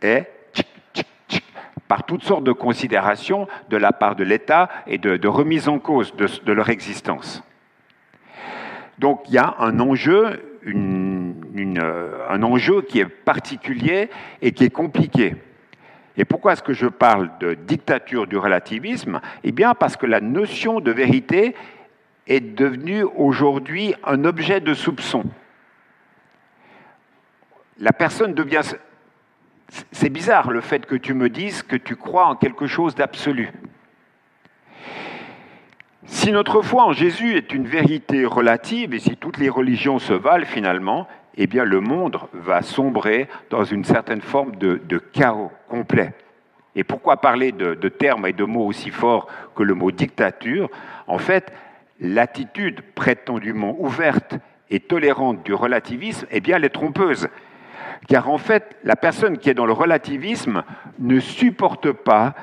est 0.01 0.29
par 1.87 2.03
toutes 2.05 2.23
sortes 2.23 2.43
de 2.43 2.51
considérations 2.51 3.47
de 3.69 3.77
la 3.77 3.91
part 3.91 4.15
de 4.15 4.23
l'État 4.23 4.69
et 4.87 4.97
de, 4.97 5.27
remise 5.27 5.67
en 5.67 5.79
cause 5.79 6.13
de, 6.15 6.51
leur 6.51 6.69
existence. 6.69 7.43
Donc 8.99 9.21
il 9.27 9.35
y 9.35 9.37
a 9.37 9.55
un 9.59 9.79
enjeu, 9.79 10.41
euh, 10.65 12.27
un 12.29 12.43
enjeu 12.43 12.81
qui 12.81 12.99
est 12.99 13.05
particulier 13.05 14.09
et 14.41 14.51
qui 14.51 14.65
est 14.65 14.69
compliqué. 14.69 15.35
Et 16.17 16.25
pourquoi 16.25 16.53
est-ce 16.53 16.63
que 16.63 16.73
je 16.73 16.87
parle 16.87 17.29
de 17.39 17.53
dictature 17.53 18.25
du 18.25 18.37
relativisme? 18.37 19.21
Eh 19.43 19.51
bien 19.51 19.75
parce 19.75 19.95
que 19.95 20.07
la 20.07 20.19
notion 20.19 20.79
de 20.79 20.91
vérité 20.91 21.55
est 22.25 22.39
devenue 22.39 23.03
aujourd'hui 23.03 23.93
un 24.03 24.25
objet 24.25 24.59
de 24.59 24.73
soupçon. 24.73 25.23
La 27.79 27.93
personne 27.93 28.33
devient... 28.33 28.61
C'est 29.91 30.09
bizarre 30.09 30.51
le 30.51 30.61
fait 30.61 30.85
que 30.85 30.95
tu 30.95 31.13
me 31.13 31.29
dises 31.29 31.61
que 31.61 31.75
tu 31.75 31.95
crois 31.95 32.27
en 32.27 32.35
quelque 32.35 32.67
chose 32.67 32.95
d'absolu. 32.95 33.51
Si 36.05 36.31
notre 36.31 36.61
foi 36.61 36.85
en 36.85 36.93
Jésus 36.93 37.35
est 37.35 37.53
une 37.53 37.67
vérité 37.67 38.25
relative 38.25 38.93
et 38.93 38.99
si 38.99 39.17
toutes 39.17 39.37
les 39.37 39.49
religions 39.49 39.99
se 39.99 40.13
valent 40.13 40.45
finalement, 40.45 41.05
eh 41.35 41.47
bien 41.47 41.65
le 41.65 41.81
monde 41.81 42.17
va 42.33 42.61
sombrer 42.61 43.27
dans 43.49 43.65
une 43.65 43.83
certaine 43.83 44.21
forme 44.21 44.55
de, 44.55 44.97
chaos 44.97 45.51
complet. 45.67 46.13
Et 46.75 46.83
pourquoi 46.83 47.17
parler 47.17 47.51
de, 47.51 47.89
termes 47.89 48.25
et 48.25 48.33
de 48.33 48.45
mots 48.45 48.65
aussi 48.65 48.89
forts 48.89 49.27
que 49.55 49.63
le 49.63 49.73
mot 49.73 49.91
dictature? 49.91 50.69
En 51.07 51.17
fait, 51.17 51.51
l'attitude 51.99 52.81
prétendument 52.95 53.75
ouverte 53.79 54.35
et 54.69 54.79
tolérante 54.79 55.43
du 55.43 55.53
relativisme, 55.53 56.27
eh 56.31 56.39
bien, 56.39 56.57
elle 56.57 56.65
est 56.65 56.69
trompeuse. 56.69 57.27
Car 58.07 58.29
en 58.29 58.37
fait, 58.37 58.75
la 58.83 58.95
personne 58.95 59.37
qui 59.37 59.49
est 59.49 59.53
dans 59.53 59.65
le 59.65 59.73
relativisme 59.73 60.63
ne 60.99 61.19
supporte 61.19 61.91
pas 61.91 62.35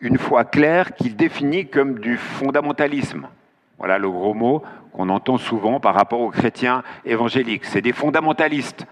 une 0.00 0.18
foi 0.18 0.44
claire 0.44 0.94
qu'il 0.94 1.16
définit 1.16 1.66
comme 1.68 1.98
du 1.98 2.16
fondamentalisme. 2.16 3.26
Voilà 3.78 3.98
le 3.98 4.10
gros 4.10 4.34
mot 4.34 4.62
qu'on 4.92 5.08
entend 5.08 5.36
souvent 5.36 5.80
par 5.80 5.94
rapport 5.94 6.20
aux 6.20 6.30
chrétiens 6.30 6.82
évangéliques. 7.04 7.64
C'est 7.64 7.82
des 7.82 7.92
fondamentalistes. 7.92 8.86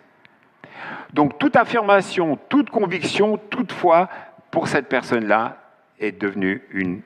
Donc 1.12 1.38
toute 1.38 1.56
affirmation, 1.56 2.38
toute 2.48 2.70
conviction, 2.70 3.38
toute 3.50 3.72
foi, 3.72 4.08
pour 4.50 4.68
cette 4.68 4.88
personne-là, 4.88 5.56
est 5.98 6.20
devenue 6.20 6.62
une, 6.72 7.00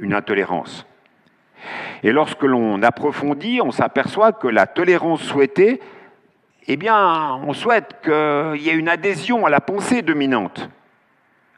une 0.00 0.14
intolérance. 0.14 0.86
Et 2.02 2.12
lorsque 2.12 2.44
l'on 2.44 2.82
approfondit, 2.82 3.60
on 3.62 3.72
s'aperçoit 3.72 4.32
que 4.32 4.48
la 4.48 4.66
tolérance 4.66 5.22
souhaitée, 5.22 5.80
eh 6.70 6.76
bien, 6.76 7.40
on 7.46 7.54
souhaite 7.54 7.96
qu'il 8.02 8.62
y 8.62 8.68
ait 8.68 8.74
une 8.74 8.90
adhésion 8.90 9.46
à 9.46 9.50
la 9.50 9.60
pensée 9.60 10.02
dominante. 10.02 10.68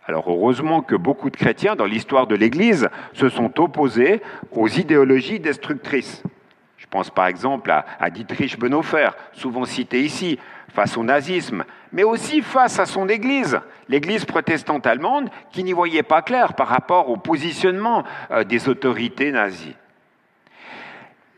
Alors 0.06 0.30
heureusement 0.30 0.82
que 0.82 0.94
beaucoup 0.94 1.30
de 1.30 1.36
chrétiens 1.36 1.74
dans 1.74 1.84
l'histoire 1.84 2.28
de 2.28 2.36
l'Église 2.36 2.88
se 3.12 3.28
sont 3.28 3.60
opposés 3.60 4.22
aux 4.52 4.68
idéologies 4.68 5.40
destructrices. 5.40 6.22
Je 6.76 6.86
pense 6.86 7.10
par 7.10 7.26
exemple 7.26 7.70
à, 7.72 8.10
Dietrich 8.10 8.56
Bonhoeffer, 8.56 9.10
souvent 9.32 9.64
cité 9.64 10.00
ici, 10.00 10.38
face 10.72 10.96
au 10.96 11.02
nazisme, 11.02 11.64
mais 11.92 12.04
aussi 12.04 12.40
face 12.40 12.78
à 12.78 12.86
son 12.86 13.08
Église, 13.08 13.60
l'Église 13.88 14.24
protestante 14.24 14.86
allemande, 14.86 15.28
qui 15.50 15.64
n'y 15.64 15.72
voyait 15.72 16.04
pas 16.04 16.22
clair 16.22 16.54
par 16.54 16.68
rapport 16.68 17.10
au 17.10 17.16
positionnement 17.16 18.04
euh, 18.30 18.44
des 18.44 18.68
autorités 18.68 19.32
nazies. 19.32 19.74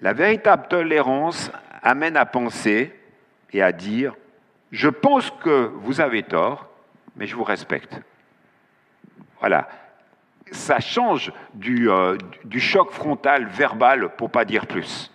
La 0.03 0.13
véritable 0.13 0.69
tolérance 0.69 1.51
amène 1.83 2.19
à 2.19 2.27
penser 2.27 2.95
et 3.53 3.63
à 3.63 3.73
dire, 3.73 4.15
je 4.71 4.89
pense 4.89 5.31
que 5.31 5.71
vous 5.75 6.01
avez 6.01 6.23
tort, 6.23 6.69
mais 7.17 7.27
je 7.27 7.37
vous 7.37 7.45
respecte. 7.45 8.01
Voilà. 9.41 9.69
Ça 10.51 10.81
change 10.81 11.33
euh, 11.67 12.17
du, 12.45 12.61
choc 12.61 12.91
frontal 12.91 13.47
verbal, 13.47 14.11
pour 14.17 14.31
pas 14.31 14.45
dire 14.45 14.67
plus. 14.67 15.11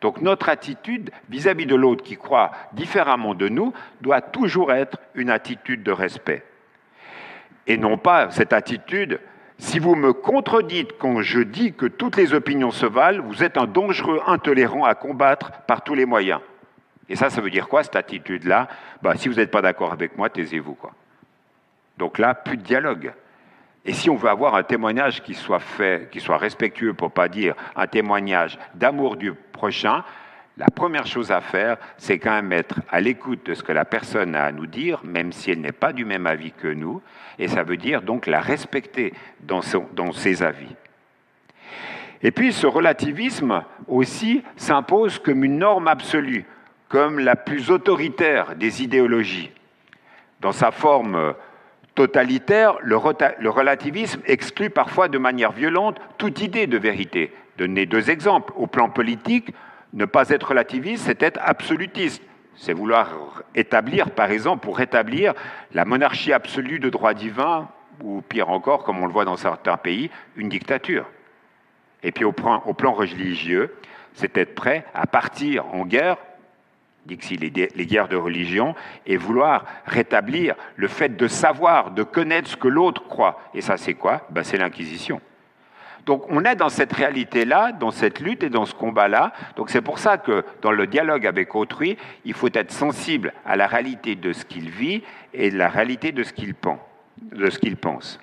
Donc 0.00 0.20
notre 0.20 0.48
attitude 0.48 1.10
vis-à-vis 1.30 1.66
de 1.66 1.74
l'autre 1.74 2.04
qui 2.04 2.16
croit 2.16 2.52
différemment 2.72 3.34
de 3.34 3.48
nous 3.48 3.72
doit 4.02 4.20
toujours 4.20 4.72
être 4.72 4.98
une 5.14 5.30
attitude 5.30 5.82
de 5.82 5.92
respect. 5.92 6.44
Et 7.66 7.78
non 7.78 7.96
pas 7.96 8.30
cette 8.30 8.52
attitude, 8.52 9.20
si 9.58 9.78
vous 9.78 9.94
me 9.94 10.12
contredites 10.12 10.98
quand 10.98 11.22
je 11.22 11.40
dis 11.40 11.72
que 11.72 11.86
toutes 11.86 12.16
les 12.16 12.34
opinions 12.34 12.70
se 12.70 12.86
valent, 12.86 13.22
vous 13.22 13.42
êtes 13.42 13.56
un 13.56 13.66
dangereux 13.66 14.20
intolérant 14.26 14.84
à 14.84 14.94
combattre 14.94 15.50
par 15.66 15.82
tous 15.82 15.94
les 15.94 16.04
moyens. 16.04 16.40
Et 17.08 17.16
ça, 17.16 17.30
ça 17.30 17.40
veut 17.40 17.50
dire 17.50 17.68
quoi, 17.68 17.82
cette 17.82 17.96
attitude-là 17.96 18.68
bah, 19.02 19.14
Si 19.16 19.28
vous 19.28 19.34
n'êtes 19.34 19.50
pas 19.50 19.62
d'accord 19.62 19.92
avec 19.92 20.16
moi, 20.16 20.28
taisez-vous. 20.28 20.74
Quoi. 20.74 20.92
Donc 21.98 22.18
là, 22.18 22.34
plus 22.34 22.56
de 22.56 22.62
dialogue. 22.62 23.12
Et 23.84 23.92
si 23.92 24.10
on 24.10 24.16
veut 24.16 24.28
avoir 24.28 24.56
un 24.56 24.64
témoignage 24.64 25.22
qui 25.22 25.34
soit 25.34 25.60
fait, 25.60 26.10
qui 26.10 26.20
soit 26.20 26.38
respectueux, 26.38 26.92
pour 26.92 27.12
pas 27.12 27.28
dire 27.28 27.54
un 27.76 27.86
témoignage 27.86 28.58
d'amour 28.74 29.16
du 29.16 29.32
prochain, 29.32 30.02
la 30.58 30.66
première 30.66 31.06
chose 31.06 31.30
à 31.30 31.40
faire, 31.40 31.76
c'est 31.96 32.18
quand 32.18 32.32
même 32.32 32.52
être 32.52 32.80
à 32.90 33.00
l'écoute 33.00 33.46
de 33.46 33.54
ce 33.54 33.62
que 33.62 33.72
la 33.72 33.84
personne 33.84 34.34
a 34.34 34.44
à 34.44 34.52
nous 34.52 34.66
dire, 34.66 35.00
même 35.04 35.30
si 35.30 35.50
elle 35.50 35.60
n'est 35.60 35.70
pas 35.70 35.92
du 35.92 36.04
même 36.04 36.26
avis 36.26 36.50
que 36.50 36.68
nous, 36.68 37.02
et 37.38 37.46
ça 37.46 37.62
veut 37.62 37.76
dire 37.76 38.02
donc 38.02 38.26
la 38.26 38.40
respecter 38.40 39.12
dans, 39.40 39.60
dans 39.92 40.12
ses 40.12 40.42
avis. 40.42 40.74
Et 42.22 42.30
puis 42.30 42.52
ce 42.52 42.66
relativisme 42.66 43.62
aussi 43.86 44.42
s'impose 44.56 45.18
comme 45.18 45.44
une 45.44 45.58
norme 45.58 45.88
absolue, 45.88 46.46
comme 46.88 47.18
la 47.18 47.36
plus 47.36 47.70
autoritaire 47.70 48.54
des 48.56 48.82
idéologies. 48.82 49.50
Dans 50.40 50.52
sa 50.52 50.70
forme 50.70 51.34
totalitaire, 51.94 52.76
le, 52.82 52.96
relativisme 52.96 54.20
exclut 54.26 54.70
parfois 54.70 55.08
de 55.08 55.18
manière 55.18 55.52
violente 55.52 55.98
toute 56.18 56.40
idée 56.40 56.66
de 56.66 56.78
vérité. 56.78 57.32
Donner 57.58 57.86
deux 57.86 58.10
exemples. 58.10 58.52
Au 58.56 58.66
plan 58.66 58.90
politique, 58.90 59.52
ne 59.94 60.04
pas 60.04 60.28
être 60.28 60.48
relativiste, 60.48 61.06
c'est 61.06 61.22
être 61.22 61.40
absolutiste. 61.42 62.22
C'est 62.54 62.74
vouloir 62.74 63.42
établir, 63.54 64.10
par 64.10 64.30
exemple, 64.30 64.62
pour 64.62 64.78
rétablir 64.78 65.34
la 65.72 65.84
monarchie 65.84 66.32
absolue 66.32 66.78
de 66.78 66.90
droit 66.90 67.14
divin, 67.14 67.68
ou 68.02 68.20
pire 68.20 68.50
encore, 68.50 68.84
comme 68.84 69.02
on 69.02 69.06
le 69.06 69.12
voit 69.12 69.24
dans 69.24 69.36
certains 69.36 69.76
pays, 69.76 70.10
une 70.36 70.48
dictature. 70.48 71.06
Et 72.02 72.12
puis 72.12 72.24
au 72.24 72.32
plan 72.32 72.92
religieux, 72.92 73.74
c'est 74.14 74.36
être 74.36 74.54
prêt 74.54 74.84
à 74.94 75.06
partir 75.06 75.66
en 75.74 75.84
guerre 75.84 76.18
d'ici 77.06 77.36
les, 77.36 77.70
les 77.74 77.86
guerres 77.86 78.08
de 78.08 78.16
religion, 78.16 78.74
et 79.06 79.16
vouloir 79.16 79.64
rétablir 79.86 80.54
le 80.76 80.88
fait 80.88 81.16
de 81.16 81.28
savoir, 81.28 81.92
de 81.92 82.02
connaître 82.02 82.48
ce 82.50 82.56
que 82.56 82.68
l'autre 82.68 83.06
croit. 83.08 83.40
Et 83.54 83.60
ça, 83.60 83.76
c'est 83.76 83.94
quoi? 83.94 84.26
Ben, 84.30 84.42
C'est 84.42 84.58
l'Inquisition. 84.58 85.20
Donc 86.06 86.24
on 86.30 86.44
est 86.44 86.54
dans 86.54 86.68
cette 86.68 86.92
réalité-là, 86.92 87.72
dans 87.72 87.90
cette 87.90 88.20
lutte 88.20 88.44
et 88.44 88.48
dans 88.48 88.64
ce 88.64 88.74
combat-là. 88.74 89.32
Donc 89.56 89.70
c'est 89.70 89.80
pour 89.80 89.98
ça 89.98 90.18
que 90.18 90.44
dans 90.62 90.70
le 90.70 90.86
dialogue 90.86 91.26
avec 91.26 91.54
autrui, 91.56 91.98
il 92.24 92.32
faut 92.32 92.48
être 92.54 92.70
sensible 92.70 93.34
à 93.44 93.56
la 93.56 93.66
réalité 93.66 94.14
de 94.14 94.32
ce 94.32 94.44
qu'il 94.44 94.70
vit 94.70 95.02
et 95.34 95.50
de 95.50 95.58
la 95.58 95.68
réalité 95.68 96.12
de 96.12 96.22
ce 96.22 96.32
qu'il 96.32 96.54
pense. 97.76 98.20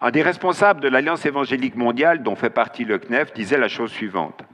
Un 0.00 0.10
des 0.12 0.22
responsables 0.22 0.80
de 0.80 0.88
l'Alliance 0.88 1.26
évangélique 1.26 1.76
mondiale, 1.76 2.22
dont 2.22 2.36
fait 2.36 2.50
partie 2.50 2.84
le 2.84 2.98
CNEF, 2.98 3.32
disait 3.32 3.58
la 3.58 3.68
chose 3.68 3.90
suivante. 3.90 4.44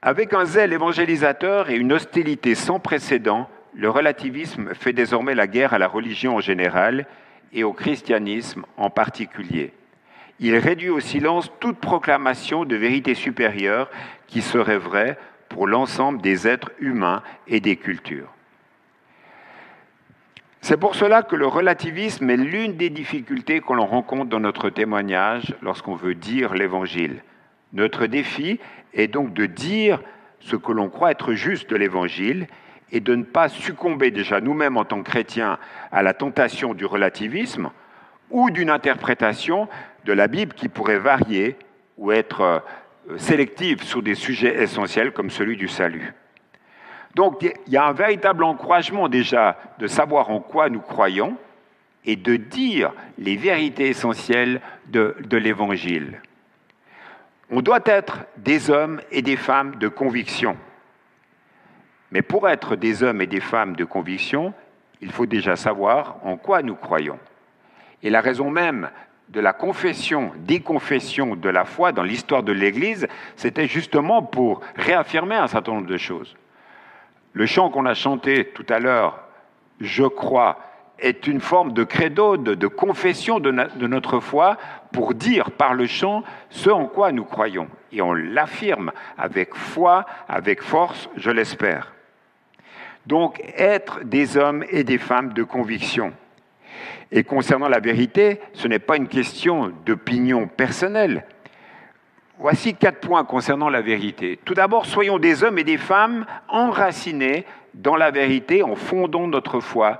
Avec 0.00 0.32
un 0.32 0.44
zèle 0.44 0.72
évangélisateur 0.72 1.70
et 1.70 1.76
une 1.76 1.92
hostilité 1.92 2.54
sans 2.54 2.78
précédent, 2.78 3.48
le 3.74 3.90
relativisme 3.90 4.72
fait 4.74 4.92
désormais 4.92 5.34
la 5.34 5.48
guerre 5.48 5.74
à 5.74 5.78
la 5.78 5.88
religion 5.88 6.36
en 6.36 6.40
général 6.40 7.06
et 7.52 7.64
au 7.64 7.72
christianisme 7.72 8.64
en 8.76 8.90
particulier. 8.90 9.72
Il 10.38 10.56
réduit 10.56 10.90
au 10.90 11.00
silence 11.00 11.50
toute 11.58 11.78
proclamation 11.78 12.64
de 12.64 12.76
vérité 12.76 13.14
supérieure 13.14 13.90
qui 14.28 14.40
serait 14.40 14.78
vraie 14.78 15.18
pour 15.48 15.66
l'ensemble 15.66 16.20
des 16.20 16.46
êtres 16.46 16.70
humains 16.78 17.24
et 17.48 17.58
des 17.58 17.74
cultures. 17.76 18.32
C'est 20.60 20.76
pour 20.76 20.94
cela 20.94 21.22
que 21.22 21.34
le 21.34 21.46
relativisme 21.46 22.30
est 22.30 22.36
l'une 22.36 22.76
des 22.76 22.90
difficultés 22.90 23.60
que 23.60 23.72
l'on 23.72 23.86
rencontre 23.86 24.26
dans 24.26 24.40
notre 24.40 24.70
témoignage 24.70 25.56
lorsqu'on 25.60 25.94
veut 25.94 26.14
dire 26.14 26.54
l'Évangile. 26.54 27.22
Notre 27.72 28.06
défi 28.06 28.60
est 28.94 29.08
donc 29.08 29.32
de 29.32 29.46
dire 29.46 30.00
ce 30.40 30.56
que 30.56 30.72
l'on 30.72 30.88
croit 30.88 31.10
être 31.10 31.32
juste 31.34 31.70
de 31.70 31.76
l'Évangile 31.76 32.46
et 32.90 33.00
de 33.00 33.14
ne 33.14 33.24
pas 33.24 33.48
succomber 33.48 34.10
déjà 34.10 34.40
nous-mêmes 34.40 34.76
en 34.76 34.84
tant 34.84 35.02
que 35.02 35.10
chrétiens 35.10 35.58
à 35.92 36.02
la 36.02 36.14
tentation 36.14 36.74
du 36.74 36.86
relativisme 36.86 37.70
ou 38.30 38.50
d'une 38.50 38.70
interprétation 38.70 39.68
de 40.04 40.12
la 40.12 40.28
Bible 40.28 40.54
qui 40.54 40.68
pourrait 40.68 40.98
varier 40.98 41.56
ou 41.96 42.12
être 42.12 42.40
euh, 42.40 43.18
sélective 43.18 43.82
sur 43.82 44.02
des 44.02 44.14
sujets 44.14 44.62
essentiels 44.62 45.12
comme 45.12 45.30
celui 45.30 45.56
du 45.56 45.68
salut. 45.68 46.12
Donc 47.14 47.42
il 47.42 47.72
y 47.72 47.76
a 47.76 47.86
un 47.86 47.92
véritable 47.92 48.44
encouragement 48.44 49.08
déjà 49.08 49.58
de 49.78 49.86
savoir 49.86 50.30
en 50.30 50.40
quoi 50.40 50.68
nous 50.68 50.80
croyons 50.80 51.36
et 52.04 52.16
de 52.16 52.36
dire 52.36 52.92
les 53.18 53.36
vérités 53.36 53.88
essentielles 53.88 54.60
de, 54.86 55.16
de 55.20 55.36
l'Évangile. 55.36 56.20
On 57.50 57.62
doit 57.62 57.80
être 57.86 58.26
des 58.36 58.70
hommes 58.70 59.00
et 59.10 59.22
des 59.22 59.36
femmes 59.36 59.76
de 59.76 59.88
conviction. 59.88 60.56
Mais 62.10 62.22
pour 62.22 62.48
être 62.48 62.76
des 62.76 63.02
hommes 63.02 63.20
et 63.22 63.26
des 63.26 63.40
femmes 63.40 63.76
de 63.76 63.84
conviction, 63.84 64.52
il 65.00 65.12
faut 65.12 65.26
déjà 65.26 65.56
savoir 65.56 66.16
en 66.24 66.36
quoi 66.36 66.62
nous 66.62 66.74
croyons. 66.74 67.18
Et 68.02 68.10
la 68.10 68.20
raison 68.20 68.50
même 68.50 68.90
de 69.28 69.40
la 69.40 69.52
confession, 69.52 70.32
des 70.38 70.60
confessions 70.60 71.36
de 71.36 71.48
la 71.48 71.64
foi 71.64 71.92
dans 71.92 72.02
l'histoire 72.02 72.42
de 72.42 72.52
l'Église, 72.52 73.06
c'était 73.36 73.66
justement 73.66 74.22
pour 74.22 74.60
réaffirmer 74.76 75.36
un 75.36 75.48
certain 75.48 75.72
nombre 75.72 75.86
de 75.86 75.98
choses. 75.98 76.36
Le 77.32 77.46
chant 77.46 77.70
qu'on 77.70 77.86
a 77.86 77.94
chanté 77.94 78.46
tout 78.46 78.66
à 78.68 78.78
l'heure, 78.78 79.24
Je 79.80 80.02
crois, 80.02 80.58
est 80.98 81.26
une 81.26 81.40
forme 81.40 81.72
de 81.72 81.84
credo, 81.84 82.36
de, 82.36 82.66
confession 82.66 83.40
de, 83.40 83.50
notre 83.86 84.20
foi 84.20 84.56
pour 84.92 85.14
dire 85.14 85.50
par 85.50 85.74
le 85.74 85.86
chant 85.86 86.24
ce 86.50 86.70
en 86.70 86.86
quoi 86.86 87.12
nous 87.12 87.24
croyons. 87.24 87.68
Et 87.92 88.02
on 88.02 88.12
l'affirme 88.12 88.92
avec 89.16 89.54
foi, 89.54 90.06
avec 90.28 90.62
force, 90.62 91.08
je 91.16 91.30
l'espère. 91.30 91.94
Donc 93.06 93.40
être 93.56 94.04
des 94.04 94.36
hommes 94.36 94.64
et 94.70 94.84
des 94.84 94.98
femmes 94.98 95.32
de 95.32 95.42
conviction. 95.42 96.12
Et 97.10 97.24
concernant 97.24 97.68
la 97.68 97.80
vérité, 97.80 98.40
ce 98.52 98.68
n'est 98.68 98.78
pas 98.78 98.96
une 98.96 99.08
question 99.08 99.72
d'opinion 99.86 100.46
personnelle. 100.46 101.24
Voici 102.38 102.74
quatre 102.74 103.00
points 103.00 103.24
concernant 103.24 103.70
la 103.70 103.80
vérité. 103.80 104.38
Tout 104.44 104.54
d'abord, 104.54 104.86
soyons 104.86 105.18
des 105.18 105.42
hommes 105.42 105.58
et 105.58 105.64
des 105.64 105.78
femmes 105.78 106.26
enracinés 106.48 107.46
dans 107.74 107.96
la 107.96 108.10
vérité 108.10 108.62
en 108.62 108.76
fondant 108.76 109.26
notre 109.26 109.60
foi 109.60 109.98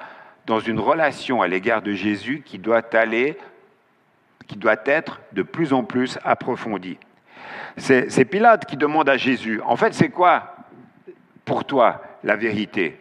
dans 0.49 0.61
une 0.61 0.81
relation 0.81 1.43
à 1.43 1.47
l'égard 1.47 1.83
de 1.83 1.93
Jésus 1.93 2.43
qui 2.45 2.59
doit 2.59 2.83
aller, 2.95 3.37
qui 4.47 4.57
doit 4.57 4.81
être 4.87 5.21
de 5.33 5.43
plus 5.43 5.75
en 5.75 5.85
plus 5.85 6.19
approfondie. 6.25 6.99
C'est 7.77 8.25
Pilate 8.25 8.65
qui 8.65 8.77
demande 8.77 9.09
à 9.11 9.19
Jésus, 9.19 9.61
en 9.65 9.77
fait, 9.77 9.95
c'est 9.95 10.09
quoi 10.09 10.57
pour 11.45 11.65
toi 11.65 12.03
la 12.25 12.35
vérité? 12.35 12.99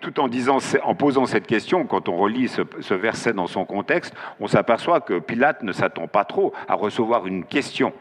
Tout 0.00 0.18
en, 0.18 0.26
disant, 0.26 0.58
en 0.82 0.94
posant 0.94 1.26
cette 1.26 1.46
question, 1.46 1.86
quand 1.86 2.08
on 2.08 2.16
relit 2.16 2.48
ce, 2.48 2.94
verset 2.94 3.32
dans 3.32 3.46
son 3.46 3.64
contexte, 3.64 4.14
on 4.40 4.48
s'aperçoit 4.48 5.00
que 5.00 5.20
Pilate 5.20 5.62
ne 5.62 5.72
s'attend 5.72 6.08
pas 6.08 6.24
trop 6.24 6.52
à 6.66 6.74
recevoir 6.74 7.26
une 7.26 7.44
question. 7.44 7.92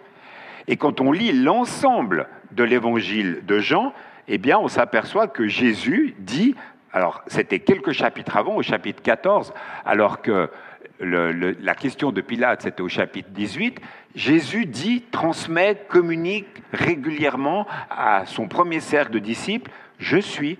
Et 0.67 0.75
quand 0.75 1.01
on 1.01 1.11
lit 1.11 1.33
l'ensemble 1.33 2.27
de 2.51 2.63
l'évangile 2.63 3.41
de 3.45 3.59
Jean, 3.59 3.93
eh 4.27 4.39
bien, 4.39 4.57
on 4.57 4.67
s'aperçoit 4.67 5.27
que 5.27 5.47
Jésus 5.47 6.15
dit, 6.19 6.55
alors 6.93 7.23
c'était 7.27 7.59
quelques 7.59 7.91
chapitres 7.91 8.37
avant, 8.37 8.55
au 8.55 8.61
chapitre 8.61 9.01
14, 9.01 9.53
alors 9.85 10.21
que 10.21 10.49
la 10.99 11.75
question 11.75 12.11
de 12.11 12.21
Pilate, 12.21 12.63
c'était 12.63 12.81
au 12.81 12.89
chapitre 12.89 13.29
18, 13.29 13.79
Jésus 14.15 14.65
dit, 14.65 15.03
transmet, 15.11 15.83
communique 15.87 16.47
régulièrement 16.73 17.67
à 17.89 18.25
son 18.25 18.47
premier 18.47 18.79
cercle 18.79 19.13
de 19.13 19.19
disciples, 19.19 19.71
je 19.97 20.17
suis 20.17 20.57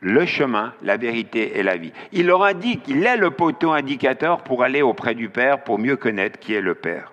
le 0.00 0.24
chemin, 0.26 0.72
la 0.82 0.96
vérité 0.96 1.58
et 1.58 1.62
la 1.62 1.76
vie. 1.76 1.92
Il 2.12 2.26
leur 2.26 2.42
a 2.42 2.54
dit 2.54 2.78
qu'il 2.78 3.04
est 3.04 3.16
le 3.16 3.30
poteau 3.30 3.72
indicateur 3.72 4.42
pour 4.44 4.62
aller 4.62 4.82
auprès 4.82 5.14
du 5.14 5.28
Père, 5.28 5.64
pour 5.64 5.78
mieux 5.78 5.96
connaître 5.96 6.38
qui 6.38 6.54
est 6.54 6.60
le 6.60 6.74
Père. 6.74 7.12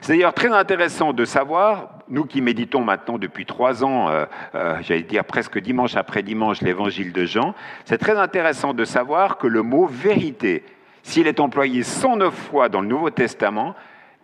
C'est 0.00 0.12
d'ailleurs 0.12 0.34
très 0.34 0.48
intéressant 0.48 1.12
de 1.12 1.24
savoir, 1.24 1.90
nous 2.08 2.24
qui 2.24 2.40
méditons 2.40 2.82
maintenant 2.82 3.18
depuis 3.18 3.46
trois 3.46 3.84
ans, 3.84 4.08
euh, 4.08 4.26
euh, 4.54 4.76
j'allais 4.82 5.02
dire 5.02 5.24
presque 5.24 5.58
dimanche 5.58 5.96
après 5.96 6.22
dimanche, 6.22 6.60
l'évangile 6.60 7.12
de 7.12 7.24
Jean, 7.24 7.54
c'est 7.84 7.98
très 7.98 8.18
intéressant 8.18 8.74
de 8.74 8.84
savoir 8.84 9.38
que 9.38 9.46
le 9.46 9.62
mot 9.62 9.86
vérité, 9.86 10.64
s'il 11.02 11.26
est 11.26 11.40
employé 11.40 11.82
109 11.82 12.34
fois 12.34 12.68
dans 12.68 12.80
le 12.80 12.88
Nouveau 12.88 13.10
Testament, 13.10 13.74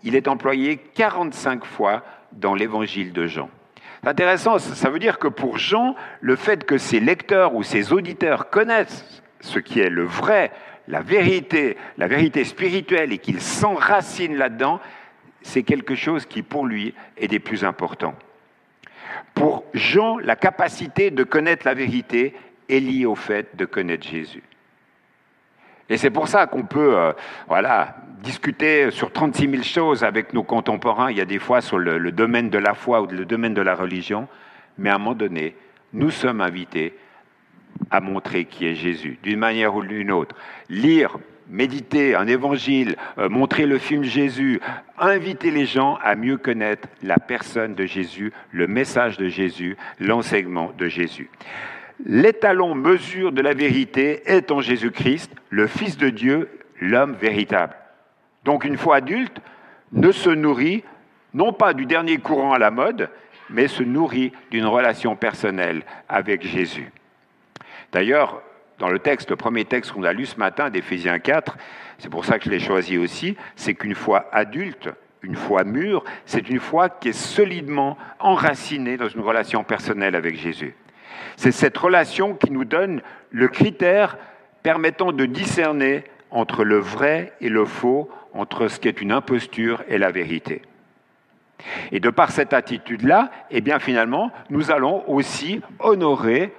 il 0.03 0.15
est 0.15 0.29
employé 0.29 0.77
45 0.77 1.65
fois 1.65 2.03
dans 2.33 2.55
l'évangile 2.55 3.13
de 3.13 3.27
Jean. 3.27 3.51
C'est 4.03 4.09
intéressant, 4.09 4.59
ça 4.59 4.89
veut 4.89 4.99
dire 4.99 5.19
que 5.19 5.29
pour 5.29 5.59
Jean, 5.59 5.95
le 6.21 6.37
fait 6.37 6.65
que 6.65 6.79
ses 6.79 7.01
lecteurs 7.01 7.55
ou 7.55 7.63
ses 7.63 7.93
auditeurs 7.93 8.49
connaissent 8.49 9.23
ce 9.41 9.59
qui 9.59 9.81
est 9.81 9.91
le 9.91 10.05
vrai, 10.05 10.53
la 10.89 11.01
vérité, 11.01 11.77
la 11.99 12.09
vérité 12.09 12.45
spirituelle 12.45 13.13
et 13.13 13.19
qu'ils 13.19 13.41
s'enracinent 13.41 14.37
là-dedans, 14.37 14.81
c'est 15.43 15.63
quelque 15.63 15.95
chose 15.95 16.27
qui 16.27 16.43
pour 16.43 16.67
lui 16.67 16.95
est 17.17 17.29
des 17.29 17.39
plus 17.39 17.65
importants. 17.65 18.15
Pour 19.35 19.65
Jean, 19.75 20.19
la 20.19 20.37
capacité 20.37 21.11
de 21.11 21.25
connaître 21.25 21.67
la 21.67 21.75
vérité 21.75 22.35
est 22.69 22.81
liée 22.81 23.07
au 23.07 23.15
fait 23.15 23.57
de 23.57 23.65
connaître 23.65 24.07
Jésus. 24.07 24.43
Et 25.89 25.97
c'est 25.97 26.11
pour 26.11 26.29
ça 26.29 26.47
qu'on 26.47 26.63
peut 26.63 26.97
euh, 26.97 27.13
voilà, 27.49 27.97
discuter 28.23 28.91
sur 28.93 29.13
36 29.13 29.51
000 29.51 29.63
choses 29.63 30.05
avec 30.05 30.33
nos 30.33 30.45
contemporains, 30.45 31.11
il 31.11 31.19
y 31.19 31.21
a 31.21 31.25
des 31.25 31.41
fois 31.41 31.61
sur 31.61 31.79
le, 31.79 32.13
domaine 32.13 32.49
de 32.49 32.59
la 32.59 32.75
foi 32.75 33.03
ou 33.03 33.07
le 33.07 33.25
domaine 33.25 33.55
de 33.55 33.63
la 33.63 33.75
religion, 33.75 34.29
mais 34.79 34.91
à 34.91 34.95
un 34.95 34.99
moment 34.99 35.15
donné, 35.15 35.57
nous 35.93 36.11
sommes 36.11 36.41
invités 36.41 36.97
à 37.91 38.01
montrer 38.01 38.45
qui 38.45 38.67
est 38.67 38.75
Jésus, 38.75 39.19
d'une 39.23 39.39
manière 39.39 39.75
ou 39.75 39.83
d'une 39.83 40.13
autre. 40.13 40.37
Lire, 40.69 41.19
méditer 41.51 42.15
un 42.15 42.27
évangile, 42.27 42.97
euh, 43.19 43.29
montrer 43.29 43.67
le 43.67 43.79
film 43.79 44.03
Jésus, 44.03 44.61
inviter 44.99 45.51
les 45.51 45.67
gens 45.67 45.99
à 46.03 46.15
mieux 46.15 46.37
connaître 46.37 46.89
la 47.03 47.19
personne 47.19 47.75
de 47.75 47.85
Jésus, 47.85 48.33
le 48.53 48.67
message 48.67 49.19
de 49.19 49.29
Jésus, 49.29 49.77
l'enseignement 49.99 50.73
de 50.79 50.87
Jésus. 50.87 51.29
L'étalon 52.07 52.75
mesure 52.75 53.33
de 53.33 53.43
la 53.43 53.53
vérité 53.53 54.23
est 54.27 54.51
en 54.51 54.61
Jésus-Christ, 54.61 55.33
le 55.51 55.67
Fils 55.67 55.99
de 55.99 56.09
Dieu, 56.09 56.49
l'homme 56.81 57.15
véritable. 57.15 57.75
Donc 58.45 58.65
une 58.65 58.79
fois 58.79 58.97
adulte, 58.97 59.41
ne 59.93 60.13
se 60.13 60.31
nourrit 60.31 60.85
non 61.35 61.53
pas 61.53 61.75
du 61.75 61.85
dernier 61.85 62.19
courant 62.19 62.53
à 62.53 62.59
la 62.59 62.71
mode, 62.71 63.11
mais 63.51 63.69
se 63.69 63.83
nourrit 63.83 64.33
d'une 64.51 64.67
relation 64.67 65.17
personnelle 65.17 65.83
avec 66.09 66.47
Jésus. 66.47 66.91
D'ailleurs, 67.93 68.43
dans 68.81 68.89
le 68.89 68.99
texte, 68.99 69.31
le 69.31 69.37
premier 69.37 69.67
texte 69.67 69.93
qu'on 69.93 70.05
a 70.05 70.13
lu 70.13 70.27
ce 70.27 70.39
matin 70.39 70.71
d'Éphésiens 70.71 71.19
4, 71.19 71.57
c'est 71.99 72.09
pour 72.09 72.25
ça 72.25 72.39
que 72.39 72.47
je 72.47 72.51
l'ai 72.51 72.59
choisi 72.59 72.97
aussi, 72.97 73.37
c'est 73.55 73.75
qu'une 73.75 73.95
foi 73.95 74.29
adulte, 74.33 74.89
une 75.23 75.37
foi 75.37 75.65
mûre, 75.65 76.03
c'est 76.25 76.49
une 76.49 76.59
foi 76.59 76.89
qui 76.89 77.11
est 77.11 77.13
solidement 77.13 77.99
enracinée 78.19 78.97
dans 78.97 79.09
une 79.09 79.21
relation 79.21 79.65
personnelle 79.65 80.17
avec 80.17 80.35
Jésus. 80.35 80.75
C'est 81.37 81.53
cette 81.53 81.77
relation 81.77 82.35
qui 82.35 82.51
nous 82.51 82.65
donne 82.65 83.03
le 83.31 83.49
critère 83.49 84.17
permettant 84.63 85.13
de 85.13 85.27
discerner 85.27 86.05
entre 86.31 86.65
le 86.65 86.79
vrai 86.79 87.35
et 87.43 87.51
le 87.51 87.67
faux, 87.67 88.11
entre 88.33 88.69
ce 88.69 88.81
qui 88.81 88.89
est 88.89 89.03
une 89.03 89.13
imposture 89.13 89.83
et 89.89 89.99
la 89.99 90.11
vérité. 90.11 90.63
Et 91.93 92.01
de 92.01 92.09
par 92.09 92.31
cette 92.31 92.55
attitude-là, 92.55 93.31
eh 93.51 93.61
bien 93.61 93.79
finalement, 93.79 94.33
nous 94.49 94.71
allons 94.71 95.05
aussi 95.07 95.61
honorer 95.81 96.55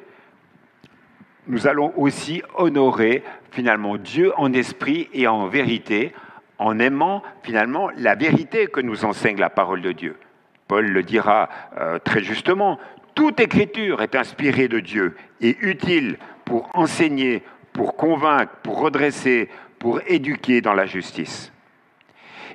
nous 1.47 1.67
allons 1.67 1.93
aussi 1.97 2.41
honorer 2.56 3.23
finalement 3.51 3.97
Dieu 3.97 4.32
en 4.38 4.54
esprit 4.54 5.10
et 5.13 5.27
en 5.27 5.47
vérité, 5.47 6.13
en 6.60 6.80
aimant 6.80 7.23
finalement 7.43 7.89
la 7.97 8.15
vérité 8.15 8.67
que 8.67 8.82
nous 8.82 9.06
enseigne 9.06 9.38
la 9.38 9.49
parole 9.49 9.82
de 9.82 9.91
Dieu. 9.91 10.17
Paul 10.67 10.86
le 10.86 11.04
dira 11.04 11.49
euh, 11.77 11.99
très 11.99 12.23
justement, 12.23 12.80
toute 13.15 13.39
écriture 13.39 14.01
est 14.01 14.15
inspirée 14.15 14.67
de 14.67 14.80
Dieu 14.80 15.17
et 15.41 15.58
utile 15.62 16.17
pour 16.45 16.69
enseigner, 16.73 17.43
pour 17.73 17.95
convaincre, 17.95 18.54
pour 18.63 18.80
redresser, 18.80 19.49
pour 19.80 19.99
éduquer 20.08 20.62
dans 20.62 20.73
la 20.73 20.86
justice. 20.86 21.51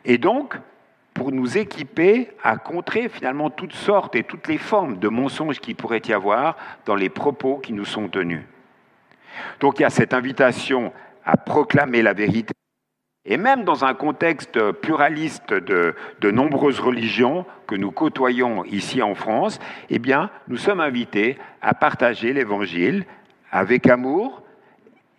Et 0.05 0.18
donc, 0.18 0.57
pour 1.12 1.33
nous 1.33 1.59
équiper 1.59 2.29
à 2.42 2.57
contrer 2.57 3.09
finalement 3.09 3.51
toutes 3.51 3.72
sortes 3.72 4.14
et 4.14 4.22
toutes 4.22 4.49
les 4.49 4.59
formes 4.59 4.99
de 4.99 5.09
mensonges 5.09 5.61
qui 5.61 5.75
pourrait 5.75 6.03
y 6.07 6.12
avoir 6.12 6.57
dans 6.85 6.94
les 6.94 7.09
propos 7.09 7.57
qui 7.57 7.72
nous 7.72 7.87
sont 7.87 8.09
tenus. 8.09 8.42
Donc 9.61 9.79
il 9.79 9.83
y 9.83 9.87
a 9.87 9.90
cette 9.90 10.14
invitation 10.14 10.92
à 11.25 11.37
proclamer 11.37 12.03
la 12.03 12.12
vérité 12.12 12.55
et 13.29 13.37
même 13.37 13.64
dans 13.64 13.85
un 13.85 13.94
contexte 13.94 14.70
pluraliste 14.72 15.53
de, 15.53 15.94
nombreuses 16.31 16.79
religions 16.79 17.44
que 17.66 17.75
nous 17.75 17.90
côtoyons 17.90 18.64
ici 18.64 19.03
en 19.03 19.16
France, 19.16 19.59
eh 19.90 19.99
bien, 19.99 20.31
nous 20.46 20.57
sommes 20.57 20.81
invités 20.81 21.37
à 21.61 21.75
partager 21.75 22.33
l'Évangile 22.33 23.05
avec 23.51 23.88
amour. 23.88 24.42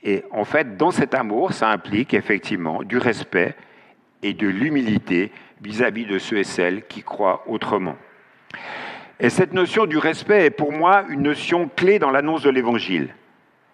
Et 0.03 0.23
en 0.31 0.45
fait, 0.45 0.77
dans 0.77 0.91
cet 0.91 1.15
amour, 1.15 1.51
ça 1.51 1.69
implique 1.69 2.13
effectivement 2.13 2.81
du 2.81 2.97
respect 2.97 3.55
et 4.23 4.33
de 4.33 4.47
l'humilité 4.47 5.31
vis-à-vis 5.61 6.05
de 6.05 6.17
ceux 6.17 6.37
et 6.37 6.43
celles 6.45 6.87
qui 6.87 7.03
croient 7.03 7.43
autrement. 7.47 7.97
Et 9.19 9.29
cette 9.29 9.53
notion 9.53 9.85
du 9.85 9.97
respect 9.97 10.45
est 10.45 10.51
pour 10.51 10.71
moi 10.71 11.03
une 11.09 11.23
notion 11.23 11.69
clé 11.75 11.99
dans 11.99 12.11
l'annonce 12.11 12.43
de 12.43 12.51
l'Évangile. 12.51 13.09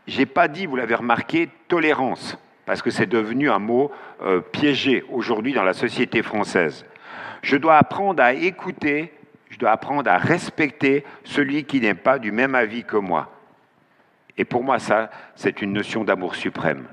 Je 0.08 0.20
n'ai 0.20 0.26
pas 0.26 0.48
dit, 0.48 0.66
vous 0.66 0.76
l'avez 0.76 0.96
remarqué, 0.96 1.50
tolérance 1.68 2.38
parce 2.66 2.82
que 2.82 2.90
c'est 2.90 3.06
devenu 3.06 3.50
un 3.50 3.60
mot 3.60 3.92
euh, 4.22 4.40
piégé 4.40 5.04
aujourd'hui 5.10 5.54
dans 5.54 5.64
la 5.64 5.74
société 5.74 6.22
française. 6.22 6.86
Je 7.42 7.58
dois 7.58 7.78
apprendre 7.78 8.24
à 8.24 8.34
écouter, 8.34 9.14
je 9.50 9.58
dois 9.58 9.72
apprendre 9.72 10.10
à 10.10 10.18
respecter 10.18 11.04
celui 11.24 11.66
qui 11.66 11.82
n'est 11.82 11.94
pas 11.94 12.20
du 12.20 12.32
même 12.32 12.56
avis 12.56 12.84
que 12.84 12.98
moi. 12.98 13.30
Et 14.38 14.46
pour 14.46 14.64
moi, 14.64 14.80
ça, 14.80 15.10
c'est 15.36 15.62
une 15.62 15.74
notion 15.74 16.04
d'amour 16.04 16.36
suprême. 16.36 16.86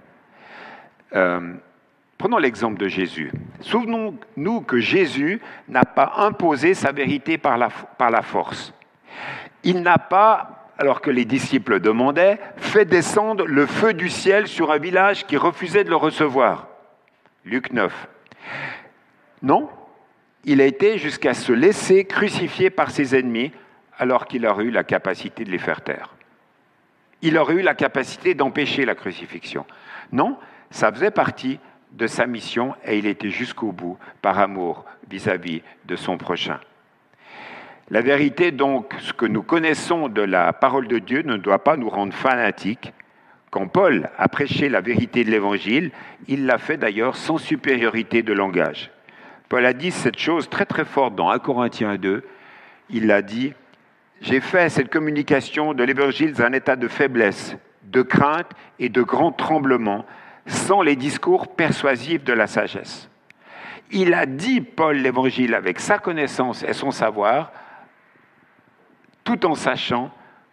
Euh, 1.14 1.54
prenons 2.18 2.38
l'exemple 2.38 2.78
de 2.78 2.88
Jésus. 2.88 3.32
Souvenons-nous 3.60 4.60
que 4.62 4.78
Jésus 4.78 5.40
n'a 5.68 5.84
pas 5.84 6.14
imposé 6.16 6.74
sa 6.74 6.92
vérité 6.92 7.38
par 7.38 7.56
la, 7.56 7.68
par 7.96 8.10
la 8.10 8.22
force. 8.22 8.74
Il 9.62 9.82
n'a 9.82 9.98
pas 9.98 10.59
alors 10.80 11.02
que 11.02 11.10
les 11.10 11.26
disciples 11.26 11.78
demandaient, 11.78 12.40
fait 12.56 12.86
descendre 12.86 13.44
le 13.46 13.66
feu 13.66 13.92
du 13.92 14.08
ciel 14.08 14.48
sur 14.48 14.72
un 14.72 14.78
village 14.78 15.26
qui 15.26 15.36
refusait 15.36 15.84
de 15.84 15.90
le 15.90 15.96
recevoir. 15.96 16.68
Luc 17.44 17.70
9. 17.70 18.08
Non, 19.42 19.68
il 20.46 20.62
a 20.62 20.64
été 20.64 20.96
jusqu'à 20.96 21.34
se 21.34 21.52
laisser 21.52 22.06
crucifier 22.06 22.70
par 22.70 22.90
ses 22.90 23.14
ennemis 23.14 23.52
alors 23.98 24.24
qu'il 24.24 24.46
aurait 24.46 24.64
eu 24.64 24.70
la 24.70 24.82
capacité 24.82 25.44
de 25.44 25.50
les 25.50 25.58
faire 25.58 25.82
taire. 25.82 26.14
Il 27.20 27.36
aurait 27.36 27.56
eu 27.56 27.62
la 27.62 27.74
capacité 27.74 28.32
d'empêcher 28.32 28.86
la 28.86 28.94
crucifixion. 28.94 29.66
Non, 30.12 30.38
ça 30.70 30.90
faisait 30.90 31.10
partie 31.10 31.60
de 31.92 32.06
sa 32.06 32.26
mission 32.26 32.74
et 32.86 32.96
il 32.96 33.06
était 33.06 33.28
jusqu'au 33.28 33.72
bout 33.72 33.98
par 34.22 34.38
amour 34.38 34.86
vis-à-vis 35.10 35.60
de 35.84 35.96
son 35.96 36.16
prochain. 36.16 36.58
La 37.92 38.03
vérité, 38.03 38.53
donc, 38.53 38.94
ce 39.00 39.12
que 39.12 39.26
nous 39.26 39.42
connaissons 39.42 40.09
de 40.09 40.22
la 40.22 40.53
parole 40.53 40.87
de 40.87 41.00
Dieu 41.00 41.22
ne 41.22 41.37
doit 41.37 41.64
pas 41.64 41.76
nous 41.76 41.88
rendre 41.88 42.14
fanatiques. 42.14 42.92
Quand 43.50 43.66
Paul 43.66 44.11
a 44.16 44.29
prêché 44.29 44.68
la 44.68 44.81
vérité 44.81 45.24
de 45.24 45.31
l'Évangile, 45.33 45.90
il 46.29 46.46
l'a 46.46 46.59
fait 46.59 46.76
d'ailleurs 46.76 47.16
sans 47.16 47.37
supériorité 47.37 48.22
de 48.22 48.33
langage. 48.33 48.92
Paul 49.48 49.66
a 49.66 49.72
dit 49.72 49.90
cette 49.90 50.20
chose 50.20 50.48
très 50.48 50.66
très 50.66 50.85
forte 50.85 51.16
dans 51.16 51.31
1 51.31 51.40
Corinthiens 51.40 51.96
2. 51.96 52.22
Il 52.90 53.11
a 53.11 53.22
dit, 53.22 53.55
j'ai 54.20 54.38
fait 54.38 54.68
cette 54.68 54.88
communication 54.88 55.74
de 55.74 55.83
l'Évangile 55.83 56.33
dans 56.33 56.44
un 56.44 56.53
état 56.53 56.76
de 56.76 56.87
faiblesse, 56.87 57.57
de 57.83 58.03
crainte 58.03 58.53
et 58.79 58.88
de 58.88 59.03
grand 59.03 59.33
tremblement, 59.33 60.07
sans 60.46 60.83
les 60.83 60.94
discours 60.94 61.57
persuasifs 61.57 62.22
de 62.22 62.35
la 62.35 62.46
sagesse. 62.46 63.11
Il 63.90 64.14
a 64.14 64.26
dit, 64.26 64.61
Paul, 64.61 64.96
l'Évangile 64.98 65.57
avec 65.57 65.81
sa 65.81 65.98
connaissance 65.98 66.62
et 66.62 66.72
son 66.72 66.92
savoir, 66.92 67.50
tout 69.30 69.46
en 69.46 69.54
sachant 69.54 70.10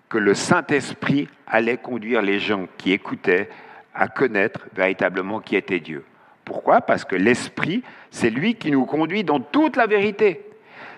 que 0.08 0.20
le 0.20 0.36
Saint-Esprit 0.36 1.28
allait 1.48 1.78
conduire 1.78 2.22
les 2.22 2.40
gens 2.40 2.68
qui 2.78 2.92
écoutaient 2.92 3.50
à 3.96 4.08
connaître 4.08 4.68
véritablement 4.76 5.40
qui 5.40 5.56
était 5.56 5.80
Dieu. 5.80 6.06
Pourquoi? 6.46 6.82
Parce 6.82 7.04
que 7.04 7.16
l'Esprit, 7.16 7.84
c'est 8.12 8.30
lui 8.30 8.54
qui 8.54 8.70
nous 8.70 8.86
conduit 8.86 9.24
dans 9.24 9.40
toute 9.40 9.78
la 9.78 9.88
vérité. 9.88 10.46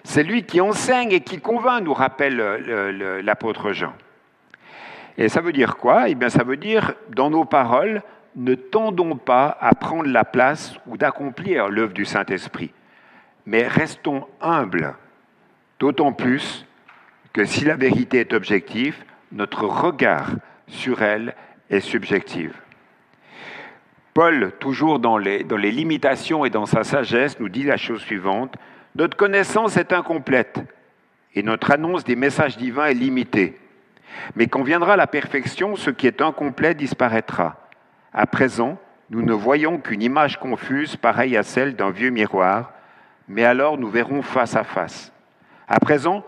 C'est 0.03 0.23
lui 0.23 0.43
qui 0.43 0.59
enseigne 0.59 1.13
et 1.13 1.21
qui 1.21 1.39
convainc, 1.39 1.83
nous 1.83 1.93
rappelle 1.93 3.21
l'apôtre 3.23 3.71
Jean. 3.71 3.93
Et 5.17 5.29
ça 5.29 5.39
veut 5.39 5.53
dire 5.53 5.77
quoi? 5.77 6.09
Eh 6.09 6.15
bien, 6.15 6.29
ça 6.29 6.43
veut 6.43 6.57
dire, 6.57 6.93
dans 7.15 7.29
nos 7.29 7.45
paroles, 7.45 8.03
ne 8.35 8.55
tendons 8.55 9.15
pas 9.15 9.57
à 9.61 9.73
prendre 9.73 10.09
la 10.09 10.25
place 10.25 10.75
ou 10.85 10.97
d'accomplir 10.97 11.69
l'œuvre 11.69 11.93
du 11.93 12.03
Saint-Esprit, 12.03 12.73
mais 13.45 13.65
restons 13.67 14.27
humbles, 14.41 14.95
d'autant 15.79 16.11
plus 16.11 16.65
que 17.33 17.45
si 17.45 17.65
la 17.65 17.75
vérité 17.75 18.19
est 18.19 18.33
objective, 18.33 18.95
notre 19.31 19.65
regard 19.65 20.31
sur 20.67 21.01
elle 21.01 21.35
est 21.69 21.79
subjectif. 21.79 22.51
Paul, 24.13 24.51
toujours 24.59 24.99
dans 24.99 25.17
les, 25.17 25.43
dans 25.43 25.57
les 25.57 25.71
limitations 25.71 26.43
et 26.45 26.49
dans 26.49 26.65
sa 26.65 26.83
sagesse, 26.83 27.39
nous 27.39 27.49
dit 27.49 27.63
la 27.63 27.77
chose 27.77 28.01
suivante, 28.01 28.55
Notre 28.95 29.15
connaissance 29.15 29.77
est 29.77 29.93
incomplète 29.93 30.59
et 31.35 31.43
notre 31.43 31.71
annonce 31.71 32.03
des 32.03 32.15
messages 32.15 32.57
divins 32.57 32.87
est 32.87 32.95
limitée. 32.95 33.57
Mais 34.35 34.47
quand 34.47 34.63
viendra 34.63 34.97
la 34.97 35.07
perfection, 35.07 35.75
ce 35.75 35.91
qui 35.91 36.07
est 36.07 36.21
incomplet 36.21 36.73
disparaîtra. 36.73 37.69
À 38.11 38.25
présent, 38.25 38.79
nous 39.11 39.21
ne 39.21 39.33
voyons 39.33 39.77
qu'une 39.77 40.01
image 40.01 40.39
confuse 40.39 40.95
pareille 40.95 41.37
à 41.37 41.43
celle 41.43 41.75
d'un 41.75 41.91
vieux 41.91 42.09
miroir, 42.09 42.73
mais 43.27 43.43
alors 43.43 43.77
nous 43.77 43.89
verrons 43.89 44.21
face 44.21 44.55
à 44.55 44.63
face. 44.63 45.11
À 45.67 45.79
présent, 45.79 46.25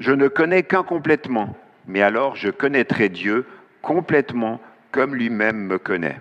je 0.00 0.12
ne 0.12 0.28
connais 0.28 0.62
qu'incomplètement, 0.62 1.54
mais 1.86 2.00
alors 2.00 2.34
je 2.34 2.48
connaîtrai 2.48 3.10
Dieu 3.10 3.46
complètement 3.82 4.60
comme 4.90 5.14
lui-même 5.14 5.58
me 5.58 5.78
connaît. 5.78 6.18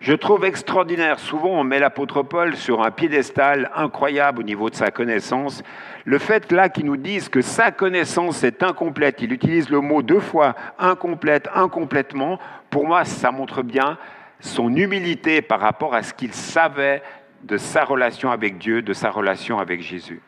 Je 0.00 0.12
trouve 0.12 0.44
extraordinaire, 0.44 1.18
souvent 1.18 1.48
on 1.48 1.64
met 1.64 1.78
l'apôtre 1.78 2.22
Paul 2.22 2.56
sur 2.56 2.82
un 2.82 2.90
piédestal 2.90 3.70
incroyable 3.74 4.40
au 4.40 4.42
niveau 4.42 4.68
de 4.68 4.74
sa 4.74 4.90
connaissance, 4.90 5.62
le 6.04 6.18
fait 6.18 6.52
là 6.52 6.68
qu'il 6.68 6.84
nous 6.84 6.98
dise 6.98 7.30
que 7.30 7.40
sa 7.40 7.70
connaissance 7.70 8.44
est 8.44 8.62
incomplète, 8.62 9.22
il 9.22 9.32
utilise 9.32 9.70
le 9.70 9.80
mot 9.80 10.02
deux 10.02 10.20
fois, 10.20 10.54
incomplète, 10.78 11.48
incomplètement, 11.54 12.38
pour 12.68 12.86
moi 12.86 13.06
ça 13.06 13.30
montre 13.32 13.62
bien 13.62 13.96
son 14.40 14.76
humilité 14.76 15.40
par 15.40 15.60
rapport 15.60 15.94
à 15.94 16.02
ce 16.02 16.12
qu'il 16.12 16.34
savait 16.34 17.02
de 17.44 17.56
sa 17.56 17.84
relation 17.84 18.30
avec 18.30 18.58
Dieu, 18.58 18.82
de 18.82 18.92
sa 18.92 19.08
relation 19.10 19.58
avec 19.58 19.80
Jésus. 19.80 20.20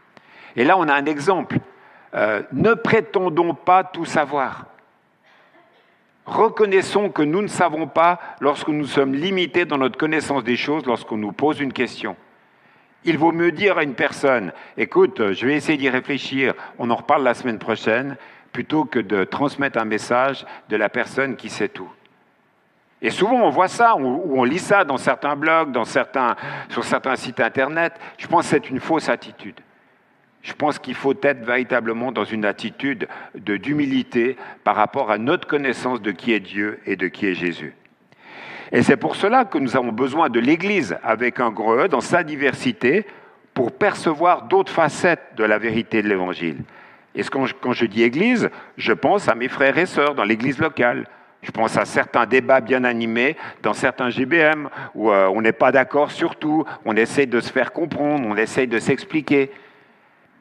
Et 0.57 0.65
là 0.65 0.79
on 0.79 0.89
a 0.89 0.95
un 0.95 1.05
exemple. 1.05 1.59
Euh, 2.17 2.43
ne 2.53 2.75
prétendons 2.75 3.55
pas 3.55 3.85
tout 3.85 4.07
savoir. 4.07 4.67
Reconnaissons 6.25 7.11
que 7.11 7.23
nous 7.23 7.43
ne 7.43 7.47
savons 7.47 7.87
pas 7.87 8.19
lorsque 8.41 8.69
nous 8.69 8.87
sommes 8.87 9.15
limités 9.15 9.65
dans 9.65 9.79
notre 9.79 9.99
connaissance 9.99 10.43
des 10.43 10.57
choses, 10.57 10.85
lorsqu'on 10.87 11.19
nous 11.19 11.33
pose 11.33 11.61
une 11.61 11.73
question. 11.73 12.17
Il 13.05 13.19
vaut 13.19 13.33
mieux 13.33 13.53
dire 13.53 13.79
à 13.79 13.85
une 13.85 13.95
personne, 13.95 14.53
écoute, 14.77 15.33
je 15.33 15.47
vais 15.47 15.55
essayer 15.55 15.79
d'y 15.79 15.89
réfléchir, 15.89 16.55
on 16.79 16.91
en 16.91 16.97
reparle 16.97 17.23
la 17.23 17.35
semaine 17.35 17.61
prochaine, 17.61 18.17
plutôt 18.53 18.85
que 18.85 18.99
de 18.99 19.23
transmettre 19.23 19.79
un 19.79 19.85
message 19.85 20.45
de 20.69 20.77
la 20.77 20.89
personne 20.89 21.37
qui 21.37 21.49
sait 21.49 21.69
tout. 21.69 21.91
Et 23.03 23.11
souvent, 23.11 23.43
on 23.43 23.51
voit 23.51 23.69
ça, 23.69 23.95
ou 23.97 24.33
on 24.35 24.43
lit 24.43 24.59
ça 24.59 24.83
dans 24.83 24.97
certains 24.97 25.37
blogs, 25.37 25.71
dans 25.71 25.85
certains, 25.85 26.35
sur 26.71 26.83
certains 26.83 27.15
sites 27.15 27.39
Internet. 27.39 27.93
Je 28.17 28.27
pense 28.27 28.45
que 28.45 28.51
c'est 28.51 28.71
une 28.71 28.81
fausse 28.81 29.09
attitude. 29.09 29.61
Je 30.43 30.53
pense 30.53 30.79
qu'il 30.79 30.95
faut 30.95 31.15
être 31.23 31.45
véritablement 31.45 32.13
dans 32.13 32.25
une 32.25 32.45
attitude 32.45 33.09
d'humilité 33.35 34.37
par 34.63 34.77
rapport 34.77 35.11
à 35.11 35.19
notre 35.19 35.49
connaissance 35.49 36.01
de 36.01 36.13
qui 36.13 36.33
est 36.33 36.41
Dieu 36.41 36.81
et 36.87 36.97
de 36.97 37.09
qui 37.09 37.27
est 37.27 37.35
Jésus. 37.35 37.75
Et 38.73 38.83
c'est 38.83 38.97
pour 38.97 39.17
cela 39.17 39.45
que 39.45 39.59
nous 39.59 39.77
avons 39.77 39.93
besoin 39.93 40.29
de 40.29 40.41
l'Église 40.41 40.97
avec 41.03 41.41
un 41.41 41.51
gros 41.51 41.79
E 41.79 41.89
dans 41.89 42.01
sa 42.01 42.23
diversité 42.23 43.07
pour 43.55 43.73
percevoir 43.73 44.43
d'autres 44.43 44.73
facettes 44.73 45.35
de 45.37 45.45
la 45.45 45.59
vérité 45.59 46.03
de 46.03 46.09
l'Évangile. 46.09 46.59
Et 47.15 47.23
quand 47.23 47.47
je, 47.47 47.55
quand 47.55 47.73
je 47.73 47.87
dis 47.87 48.03
Église, 48.03 48.51
je 48.77 48.93
pense 48.93 49.29
à 49.29 49.35
mes 49.35 49.49
frères 49.49 49.79
et 49.79 49.87
sœurs 49.87 50.15
dans 50.15 50.25
l'Église 50.25 50.59
locale. 50.59 51.07
Je 51.43 51.51
pense 51.51 51.77
à 51.77 51.85
certains 51.85 52.27
débats 52.27 52.61
bien 52.61 52.85
animés 52.85 53.37
dans 53.63 53.73
certains 53.73 54.11
GBM 54.11 54.69
où 54.95 55.11
euh, 55.11 55.29
on 55.33 55.41
n'est 55.41 55.53
pas 55.53 55.71
d'accord 55.71 56.11
sur 56.11 56.37
tout, 56.37 56.65
on 56.85 56.97
essaie 56.97 57.27
de 57.27 57.41
se 57.41 57.53
faire 57.53 57.73
comprendre, 57.73 58.27
on 58.27 58.37
essaie 58.37 58.67
de 58.67 58.79
s'expliquer. 58.79 59.51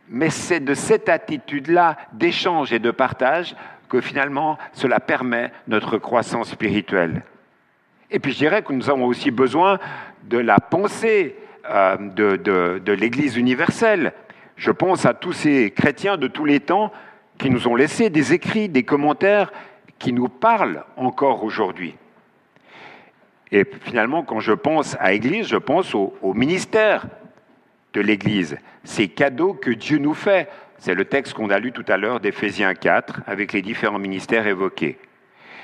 Mais 0.09 0.29
c'est 0.29 0.59
de 0.59 0.73
cette 0.73 1.09
attitude-là 1.09 1.97
d'échange 2.13 2.71
et 2.73 2.79
de 2.79 2.91
partage 2.91 3.55
que 3.89 4.01
finalement 4.01 4.57
cela 4.73 4.99
permet 4.99 5.51
notre 5.67 5.97
croissance 5.97 6.49
spirituelle. 6.49 7.23
Et 8.11 8.19
puis 8.19 8.31
je 8.31 8.37
dirais 8.37 8.63
que 8.63 8.73
nous 8.73 8.89
avons 8.89 9.05
aussi 9.05 9.31
besoin 9.31 9.79
de 10.23 10.37
la 10.37 10.59
pensée 10.59 11.35
euh, 11.69 11.97
de, 11.97 12.91
l'Église 12.91 13.37
universelle. 13.37 14.13
Je 14.55 14.71
pense 14.71 15.05
à 15.05 15.13
tous 15.13 15.33
ces 15.33 15.71
chrétiens 15.71 16.17
de 16.17 16.27
tous 16.27 16.45
les 16.45 16.59
temps 16.59 16.91
qui 17.37 17.49
nous 17.49 17.67
ont 17.67 17.75
laissé 17.75 18.09
des 18.09 18.33
écrits, 18.33 18.69
des 18.69 18.83
commentaires 18.83 19.51
qui 19.97 20.13
nous 20.13 20.29
parlent 20.29 20.83
encore 20.95 21.43
aujourd'hui. 21.43 21.95
Et 23.51 23.65
finalement, 23.81 24.23
quand 24.23 24.39
je 24.39 24.53
pense 24.53 24.95
à 24.99 25.13
Église, 25.13 25.47
je 25.47 25.57
pense 25.57 25.93
au 25.95 26.33
ministère 26.33 27.07
de 27.95 28.01
l'Église, 28.01 28.58
ces 28.84 29.08
cadeaux 29.08 29.53
que 29.53 29.71
Dieu 29.71 29.97
nous 29.97 30.13
fait. 30.13 30.49
C'est 30.77 30.93
le 30.93 31.05
texte 31.05 31.34
qu'on 31.34 31.49
a 31.49 31.58
lu 31.58 31.71
tout 31.71 31.86
à 31.88 31.97
l'heure 31.97 32.19
d'Éphésiens 32.19 32.75
4 32.75 33.21
avec 33.25 33.53
les 33.53 33.62
différents 33.62 33.97
ministères 33.97 34.45
évoqués. 34.45 34.99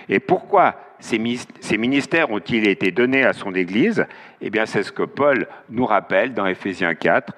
Et 0.08 0.20
pourquoi 0.20 0.76
ces 1.00 1.20
ministères 1.20 2.32
ont-ils 2.32 2.68
été 2.68 2.92
donnés 2.92 3.26
à 3.26 3.34
son 3.34 3.54
Église? 3.54 4.06
Eh 4.40 4.50
bien, 4.50 4.66
c'est 4.66 4.84
ce 4.84 4.92
que 4.92 5.04
Paul 5.04 5.48
nous 5.70 5.86
rappelle 5.86 6.34
dans 6.34 6.48
Éphésiens 6.48 6.96
4. 6.96 7.34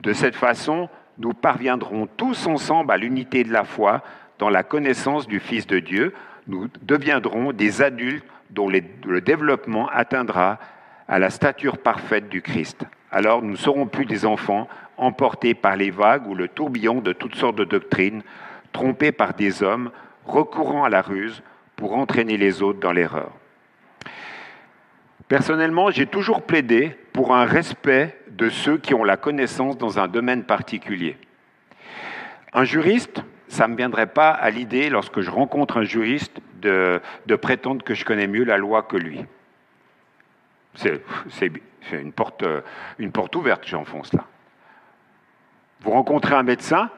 De 0.00 0.12
cette 0.12 0.36
façon, 0.36 0.88
nous 1.18 1.32
parviendrons 1.32 2.06
tous 2.06 2.46
ensemble 2.46 2.92
à 2.92 2.98
l'unité 2.98 3.44
de 3.44 3.52
la 3.52 3.64
foi 3.64 4.02
dans 4.38 4.50
la 4.50 4.62
connaissance 4.62 5.26
du 5.26 5.40
Fils 5.40 5.66
de 5.66 5.78
Dieu. 5.78 6.14
Nous 6.46 6.68
deviendrons 6.82 7.52
des 7.52 7.80
adultes 7.80 8.24
dont 8.50 8.68
le 8.68 9.20
développement 9.20 9.88
atteindra 9.88 10.58
à 11.08 11.18
la 11.18 11.30
stature 11.30 11.78
parfaite 11.78 12.28
du 12.28 12.42
Christ 12.42 12.84
alors 13.12 13.42
nous 13.42 13.52
ne 13.52 13.56
serons 13.56 13.86
plus 13.86 14.06
des 14.06 14.24
enfants 14.24 14.68
emportés 14.96 15.54
par 15.54 15.76
les 15.76 15.90
vagues 15.90 16.26
ou 16.26 16.34
le 16.34 16.48
tourbillon 16.48 17.00
de 17.00 17.12
toutes 17.12 17.34
sortes 17.34 17.56
de 17.56 17.64
doctrines, 17.64 18.22
trompés 18.72 19.12
par 19.12 19.34
des 19.34 19.62
hommes, 19.62 19.90
recourant 20.24 20.84
à 20.84 20.88
la 20.88 21.02
ruse 21.02 21.42
pour 21.76 21.96
entraîner 21.96 22.36
les 22.36 22.62
autres 22.62 22.80
dans 22.80 22.92
l'erreur. 22.92 23.32
Personnellement, 25.28 25.90
j'ai 25.90 26.06
toujours 26.06 26.42
plaidé 26.42 26.96
pour 27.12 27.34
un 27.34 27.44
respect 27.44 28.18
de 28.30 28.48
ceux 28.48 28.78
qui 28.78 28.94
ont 28.94 29.04
la 29.04 29.16
connaissance 29.16 29.78
dans 29.78 29.98
un 29.98 30.08
domaine 30.08 30.44
particulier. 30.44 31.16
Un 32.52 32.64
juriste, 32.64 33.22
ça 33.48 33.66
ne 33.66 33.72
me 33.72 33.76
viendrait 33.76 34.06
pas 34.06 34.30
à 34.30 34.50
l'idée, 34.50 34.90
lorsque 34.90 35.20
je 35.20 35.30
rencontre 35.30 35.78
un 35.78 35.84
juriste, 35.84 36.40
de, 36.60 37.00
de 37.26 37.34
prétendre 37.34 37.82
que 37.82 37.94
je 37.94 38.04
connais 38.04 38.26
mieux 38.26 38.44
la 38.44 38.56
loi 38.56 38.82
que 38.82 38.96
lui. 38.96 39.24
C'est 40.74 41.52
une 41.92 42.12
porte, 42.12 42.44
une 42.98 43.12
porte 43.12 43.36
ouverte 43.36 43.66
j'enfonce 43.66 44.12
là. 44.12 44.24
Vous 45.82 45.90
rencontrez 45.90 46.34
un 46.34 46.44
médecin, 46.44 46.90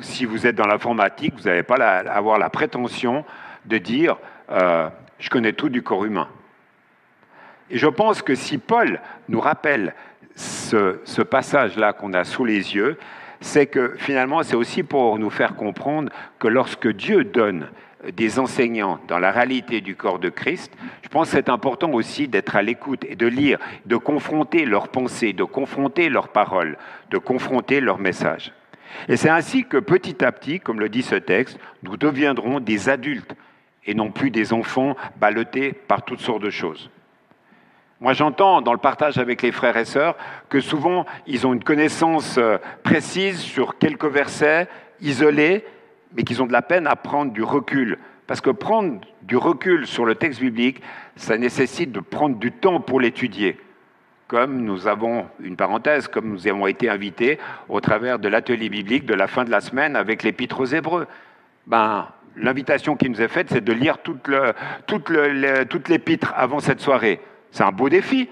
si 0.00 0.24
vous 0.24 0.46
êtes 0.46 0.56
dans 0.56 0.66
l'informatique, 0.66 1.34
vous 1.36 1.44
n'allez 1.44 1.62
pas 1.62 1.76
avoir 1.76 2.38
la 2.38 2.50
prétention 2.50 3.24
de 3.66 3.78
dire 3.78 4.16
euh, 4.50 4.88
je 5.18 5.30
connais 5.30 5.52
tout 5.52 5.68
du 5.68 5.82
corps 5.82 6.04
humain. 6.04 6.28
Et 7.70 7.78
je 7.78 7.86
pense 7.86 8.22
que 8.22 8.34
si 8.34 8.58
Paul 8.58 9.00
nous 9.28 9.40
rappelle 9.40 9.94
ce, 10.34 11.00
ce 11.04 11.22
passage-là 11.22 11.92
qu'on 11.92 12.14
a 12.14 12.24
sous 12.24 12.44
les 12.44 12.74
yeux, 12.74 12.98
c'est 13.40 13.66
que 13.66 13.94
finalement, 13.98 14.42
c'est 14.42 14.56
aussi 14.56 14.82
pour 14.82 15.18
nous 15.18 15.30
faire 15.30 15.54
comprendre 15.54 16.10
que 16.38 16.48
lorsque 16.48 16.88
Dieu 16.88 17.24
donne 17.24 17.68
des 18.12 18.38
enseignants 18.38 19.00
dans 19.08 19.18
la 19.18 19.30
réalité 19.30 19.80
du 19.80 19.96
corps 19.96 20.18
de 20.18 20.28
Christ, 20.28 20.72
je 21.02 21.08
pense 21.08 21.30
que 21.30 21.36
c'est 21.36 21.48
important 21.48 21.92
aussi 21.92 22.28
d'être 22.28 22.54
à 22.56 22.62
l'écoute 22.62 23.04
et 23.04 23.16
de 23.16 23.26
lire, 23.26 23.58
de 23.86 23.96
confronter 23.96 24.64
leurs 24.64 24.88
pensées, 24.88 25.32
de 25.32 25.44
confronter 25.44 26.08
leurs 26.08 26.28
paroles, 26.28 26.78
de 27.10 27.18
confronter 27.18 27.80
leurs 27.80 27.98
messages. 27.98 28.52
Et 29.08 29.16
c'est 29.16 29.28
ainsi 29.28 29.64
que 29.64 29.78
petit 29.78 30.24
à 30.24 30.32
petit, 30.32 30.60
comme 30.60 30.80
le 30.80 30.88
dit 30.88 31.02
ce 31.02 31.16
texte, 31.16 31.58
nous 31.82 31.96
deviendrons 31.96 32.60
des 32.60 32.88
adultes 32.88 33.34
et 33.84 33.94
non 33.94 34.10
plus 34.10 34.30
des 34.30 34.52
enfants 34.52 34.96
ballottés 35.16 35.72
par 35.72 36.02
toutes 36.02 36.20
sortes 36.20 36.42
de 36.42 36.50
choses. 36.50 36.90
Moi, 38.00 38.12
j'entends 38.12 38.62
dans 38.62 38.72
le 38.72 38.78
partage 38.78 39.18
avec 39.18 39.42
les 39.42 39.50
frères 39.50 39.76
et 39.76 39.84
sœurs 39.84 40.16
que 40.48 40.60
souvent, 40.60 41.04
ils 41.26 41.46
ont 41.46 41.52
une 41.52 41.64
connaissance 41.64 42.36
euh, 42.38 42.58
précise 42.84 43.40
sur 43.40 43.76
quelques 43.76 44.04
versets 44.04 44.68
isolés, 45.00 45.64
mais 46.14 46.22
qu'ils 46.22 46.42
ont 46.42 46.46
de 46.46 46.52
la 46.52 46.62
peine 46.62 46.86
à 46.86 46.96
prendre 46.96 47.32
du 47.32 47.42
recul. 47.42 47.98
Parce 48.26 48.40
que 48.40 48.50
prendre 48.50 49.00
du 49.22 49.36
recul 49.36 49.86
sur 49.86 50.04
le 50.04 50.14
texte 50.14 50.40
biblique, 50.40 50.82
ça 51.16 51.38
nécessite 51.38 51.92
de 51.92 52.00
prendre 52.00 52.36
du 52.36 52.52
temps 52.52 52.80
pour 52.80 53.00
l'étudier. 53.00 53.58
Comme 54.26 54.62
nous 54.62 54.86
avons 54.86 55.26
une 55.40 55.56
parenthèse, 55.56 56.08
comme 56.08 56.28
nous 56.28 56.46
avons 56.46 56.66
été 56.66 56.90
invités 56.90 57.38
au 57.68 57.80
travers 57.80 58.18
de 58.18 58.28
l'atelier 58.28 58.68
biblique 58.68 59.06
de 59.06 59.14
la 59.14 59.26
fin 59.26 59.44
de 59.44 59.50
la 59.50 59.60
semaine 59.60 59.96
avec 59.96 60.22
l'épître 60.22 60.60
aux 60.60 60.66
Hébreux. 60.66 61.06
Ben, 61.66 62.08
L'invitation 62.40 62.96
qui 62.96 63.10
nous 63.10 63.20
est 63.20 63.28
faite, 63.28 63.48
c'est 63.50 63.64
de 63.64 63.72
lire 63.72 63.98
toute 63.98 65.88
l'épître 65.88 66.32
avant 66.36 66.60
cette 66.60 66.80
soirée. 66.80 67.20
C'est 67.50 67.64
un 67.64 67.72
beau 67.72 67.88
défi. 67.88 68.28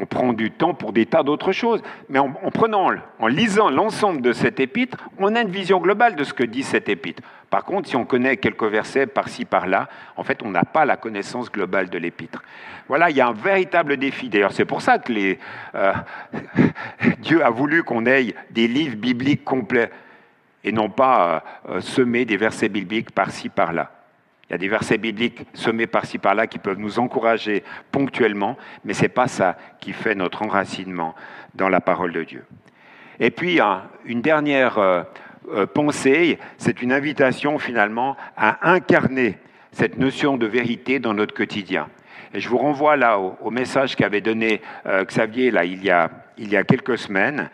On 0.00 0.06
prend 0.06 0.32
du 0.32 0.50
temps 0.50 0.72
pour 0.72 0.92
des 0.92 1.04
tas 1.04 1.22
d'autres 1.22 1.52
choses. 1.52 1.82
Mais 2.08 2.18
en, 2.18 2.30
prenant, 2.30 2.90
en 3.18 3.26
lisant 3.26 3.68
l'ensemble 3.68 4.22
de 4.22 4.32
cette 4.32 4.58
épître, 4.58 4.96
on 5.18 5.34
a 5.34 5.42
une 5.42 5.50
vision 5.50 5.80
globale 5.80 6.16
de 6.16 6.24
ce 6.24 6.32
que 6.32 6.44
dit 6.44 6.62
cette 6.62 6.88
épître. 6.88 7.22
Par 7.50 7.64
contre, 7.64 7.88
si 7.88 7.96
on 7.96 8.06
connaît 8.06 8.38
quelques 8.38 8.64
versets 8.64 9.06
par-ci, 9.06 9.44
par-là, 9.44 9.88
en 10.16 10.24
fait, 10.24 10.42
on 10.42 10.50
n'a 10.50 10.64
pas 10.64 10.86
la 10.86 10.96
connaissance 10.96 11.52
globale 11.52 11.90
de 11.90 11.98
l'épître. 11.98 12.42
Voilà, 12.88 13.10
il 13.10 13.16
y 13.16 13.20
a 13.20 13.28
un 13.28 13.34
véritable 13.34 13.98
défi. 13.98 14.30
D'ailleurs, 14.30 14.52
c'est 14.52 14.64
pour 14.64 14.80
ça 14.80 14.98
que 14.98 15.36
euh, 15.74 15.92
Dieu 17.18 17.44
a 17.44 17.50
voulu 17.50 17.82
qu'on 17.82 18.06
ait 18.06 18.34
des 18.50 18.68
livres 18.68 18.96
bibliques 18.96 19.44
complets 19.44 19.90
et 20.64 20.72
non 20.72 20.88
pas 20.88 21.44
euh, 21.68 21.80
semer 21.80 22.24
des 22.24 22.38
versets 22.38 22.70
bibliques 22.70 23.10
par-ci, 23.10 23.50
par-là. 23.50 23.90
Il 24.52 24.56
y 24.56 24.56
a 24.56 24.58
des 24.58 24.68
versets 24.68 24.98
bibliques 24.98 25.46
semés 25.54 25.86
par-ci 25.86 26.18
par-là 26.18 26.46
qui 26.46 26.58
peuvent 26.58 26.78
nous 26.78 26.98
encourager 26.98 27.64
ponctuellement, 27.90 28.58
mais 28.84 28.92
ce 28.92 29.04
n'est 29.04 29.08
pas 29.08 29.26
ça 29.26 29.56
qui 29.80 29.94
fait 29.94 30.14
notre 30.14 30.42
enracinement 30.42 31.14
dans 31.54 31.70
la 31.70 31.80
parole 31.80 32.12
de 32.12 32.22
Dieu. 32.22 32.44
Et 33.18 33.30
puis, 33.30 33.60
une 34.04 34.20
dernière 34.20 34.76
euh, 34.76 35.04
euh, 35.52 35.64
pensée, 35.64 36.38
c'est 36.58 36.82
une 36.82 36.92
invitation 36.92 37.58
finalement 37.58 38.14
à 38.36 38.70
incarner 38.70 39.38
cette 39.70 39.96
notion 39.96 40.36
de 40.36 40.44
vérité 40.44 40.98
dans 40.98 41.14
notre 41.14 41.32
quotidien. 41.32 41.88
Et 42.34 42.40
je 42.40 42.50
vous 42.50 42.58
renvoie 42.58 42.98
là 42.98 43.18
au, 43.18 43.50
message 43.50 43.96
qu'avait 43.96 44.20
donné 44.20 44.60
euh, 44.84 45.02
Xavier 45.06 45.50
il 45.64 45.82
y 45.82 45.90
a 46.56 46.64
quelques 46.64 46.98
semaines. 46.98 47.48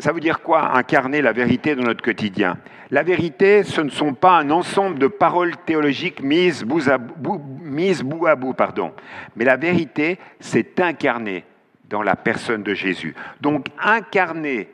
Ça 0.00 0.12
veut 0.12 0.20
dire 0.20 0.40
quoi 0.40 0.74
incarner 0.74 1.20
la 1.20 1.32
vérité 1.32 1.74
dans 1.74 1.82
notre 1.82 2.02
quotidien? 2.02 2.56
La 2.90 3.02
vérité, 3.02 3.64
ce 3.64 3.82
ne 3.82 3.90
sont 3.90 4.14
pas 4.14 4.38
un 4.38 4.50
ensemble 4.50 4.98
de 4.98 5.08
paroles 5.08 5.56
théologiques 5.66 6.22
mises, 6.22 6.64
bout 6.64 6.88
à 6.88 6.96
bout, 6.98 8.54
pardon. 8.54 8.92
mais 9.36 9.44
la 9.44 9.56
vérité, 9.56 10.18
c'est 10.40 10.80
incarner 10.80 11.44
dans 11.90 12.02
la 12.02 12.16
personne 12.16 12.62
de 12.62 12.72
Jésus. 12.72 13.14
Donc 13.40 13.66
incarner 13.78 14.70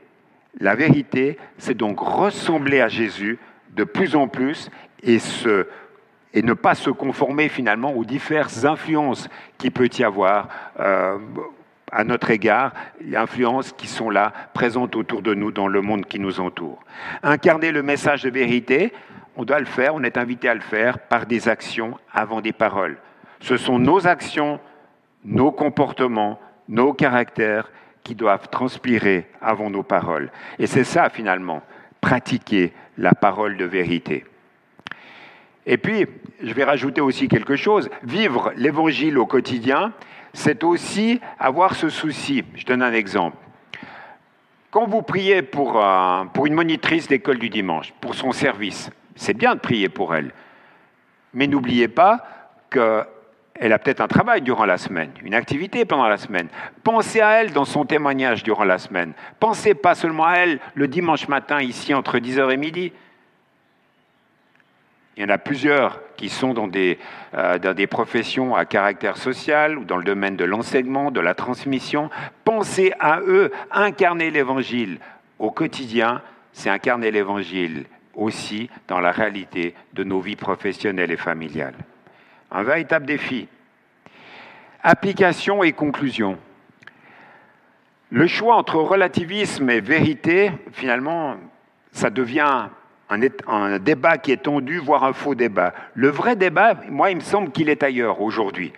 la 0.61 0.77
vérité, 0.77 1.39
c'est 1.59 1.77
donc 1.77 1.99
ressembler 1.99 2.81
à 2.81 2.89
Jésus 2.89 3.39
de 3.71 3.83
plus 3.83 4.15
en 4.15 4.29
plus 4.29 4.71
et, 5.03 5.19
et 6.33 6.43
ne 6.43 6.53
pas 6.55 6.77
se 6.77 6.91
conformer 6.91 7.49
finalement 7.49 7.95
aux 7.95 8.05
diverses 8.05 8.65
influences 8.65 9.29
qu'il 9.59 9.73
peut 9.73 9.91
y 9.99 10.05
avoir 10.05 10.49
euh, 10.79 11.19
à 11.95 12.03
notre 12.03 12.31
égard, 12.31 12.73
les 13.01 13.17
influences 13.17 13.73
qui 13.73 13.87
sont 13.87 14.11
là, 14.11 14.33
présentes 14.53 14.97
autour 14.97 15.23
de 15.23 15.33
nous 15.33 15.53
dans 15.53 15.69
le 15.69 15.81
monde 15.81 16.07
qui 16.07 16.19
nous 16.19 16.41
entoure. 16.41 16.81
Incarner 17.23 17.71
le 17.71 17.85
message 17.85 18.23
de 18.23 18.31
vérité, 18.31 18.93
on 19.37 19.45
doit 19.45 19.61
le 19.61 19.65
faire, 19.65 19.95
on 19.95 20.03
est 20.03 20.19
invité 20.19 20.49
à 20.49 20.55
le 20.55 20.61
faire 20.61 20.99
par 20.99 21.27
des 21.27 21.49
actions 21.49 21.97
avant 22.13 22.41
des 22.41 22.53
paroles. 22.53 22.99
Ce 23.41 23.57
sont 23.57 23.79
nos 23.79 24.09
actions, 24.09 24.59
nos 25.25 25.53
comportements, 25.53 26.41
nos 26.69 26.93
caractères 26.93 27.71
qui 28.03 28.17
doivent 28.17 28.49
transpirer 28.49 29.29
avant 29.41 29.71
nos 29.71 29.85
paroles. 29.85 30.33
Et 30.59 30.67
c'est 30.67 30.85
ça 30.85 31.09
finalement, 31.09 31.63
pratiquer 32.01 32.73
la 32.99 33.15
parole 33.15 33.57
de 33.57 33.65
vérité. 33.65 34.25
Et 35.67 35.79
puis, 35.79 36.07
je 36.43 36.53
vais 36.53 36.65
rajouter 36.65 37.01
aussi 37.01 37.29
quelque 37.29 37.57
chose, 37.57 37.89
vivre 38.03 38.53
l'évangile 38.57 39.17
au 39.17 39.27
quotidien, 39.27 39.93
c'est 40.35 40.65
aussi 40.65 41.21
avoir 41.39 41.75
ce 41.75 41.89
souci. 41.89 42.45
Je 42.55 42.67
donne 42.67 42.83
un 42.83 42.93
exemple. 42.93 43.39
Quand 44.71 44.87
vous 44.87 45.03
priez 45.03 45.43
pour, 45.43 45.81
euh, 45.83 46.25
pour 46.25 46.47
une 46.47 46.55
monitrice 46.55 47.07
d'école 47.07 47.39
du 47.39 47.49
dimanche, 47.49 47.95
pour 48.01 48.15
son 48.17 48.33
service, 48.33 48.91
c'est 49.15 49.33
bien 49.33 49.55
de 49.55 49.61
prier 49.61 49.89
pour 49.89 50.15
elle. 50.15 50.33
Mais 51.33 51.47
n'oubliez 51.47 51.87
pas 51.87 52.25
qu'elle 52.71 53.73
a 53.73 53.79
peut-être 53.79 54.01
un 54.01 54.09
travail 54.09 54.43
durant 54.43 54.65
la 54.65 54.77
semaine, 54.77 55.13
une 55.23 55.35
activité 55.35 55.85
pendant 55.85 56.09
la 56.09 56.17
semaine. 56.17 56.49
Pensez 56.83 57.21
à 57.21 57.41
elle 57.41 57.53
dans 57.53 57.65
son 57.65 57.85
témoignage 57.85 58.43
durant 58.43 58.65
la 58.65 58.79
semaine. 58.79 59.13
Pensez 59.39 59.75
pas 59.75 59.95
seulement 59.95 60.27
à 60.27 60.35
elle 60.35 60.59
le 60.75 60.89
dimanche 60.89 61.29
matin 61.29 61.61
ici 61.61 61.95
entre 61.95 62.19
10h 62.19 62.53
et 62.53 62.57
midi. 62.57 62.93
Il 65.17 65.23
y 65.23 65.27
en 65.27 65.29
a 65.29 65.39
plusieurs 65.39 66.01
qui 66.17 66.29
sont 66.29 66.55
dans 66.55 66.67
des, 66.67 66.99
euh, 67.35 67.59
dans 67.59 67.75
des 67.75 67.87
professions 67.87 68.57
à 68.57 68.65
caractère 68.65 69.17
social 69.17 69.79
ou 69.79 69.85
dans 69.85 69.97
le 69.97 70.05
domaine 70.05 70.37
de 70.37 70.45
l'enseignement, 70.45 71.11
de 71.11 71.21
la 71.21 71.35
transmission. 71.35 72.11
Pensez 72.45 72.93
à 72.99 73.21
eux, 73.21 73.53
incarner 73.71 74.31
l'Évangile 74.31 74.99
au 75.39 75.51
quotidien, 75.51 76.21
c'est 76.53 76.71
incarner 76.71 77.11
l'Évangile 77.11 77.85
aussi 78.15 78.71
dans 78.89 79.01
la 79.01 79.13
réalité 79.13 79.75
de 79.93 80.05
nos 80.05 80.21
vies 80.21 80.37
professionnelles 80.37 81.11
et 81.11 81.17
familiales. 81.17 81.75
Un 82.51 82.63
véritable 82.63 83.07
défi. 83.07 83.49
Application 84.83 85.63
et 85.63 85.73
conclusion. 85.73 86.39
Le 88.11 88.27
choix 88.27 88.57
entre 88.57 88.77
relativisme 88.77 89.71
et 89.71 89.81
vérité, 89.81 90.53
finalement, 90.73 91.37
ça 91.93 92.11
devient 92.11 92.69
un, 93.09 93.79
débat 93.79 94.19
qui 94.19 94.33
est 94.33 94.43
tendu, 94.43 94.79
voire 94.79 95.05
un 95.05 95.13
faux 95.13 95.35
débat. 95.35 95.75
Le 95.95 96.09
vrai 96.09 96.37
débat, 96.37 96.75
moi, 96.91 97.11
il 97.11 97.17
me 97.17 97.21
semble 97.21 97.51
qu'il 97.51 97.69
est 97.69 97.83
ailleurs 97.83 98.21
aujourd'hui. 98.21 98.73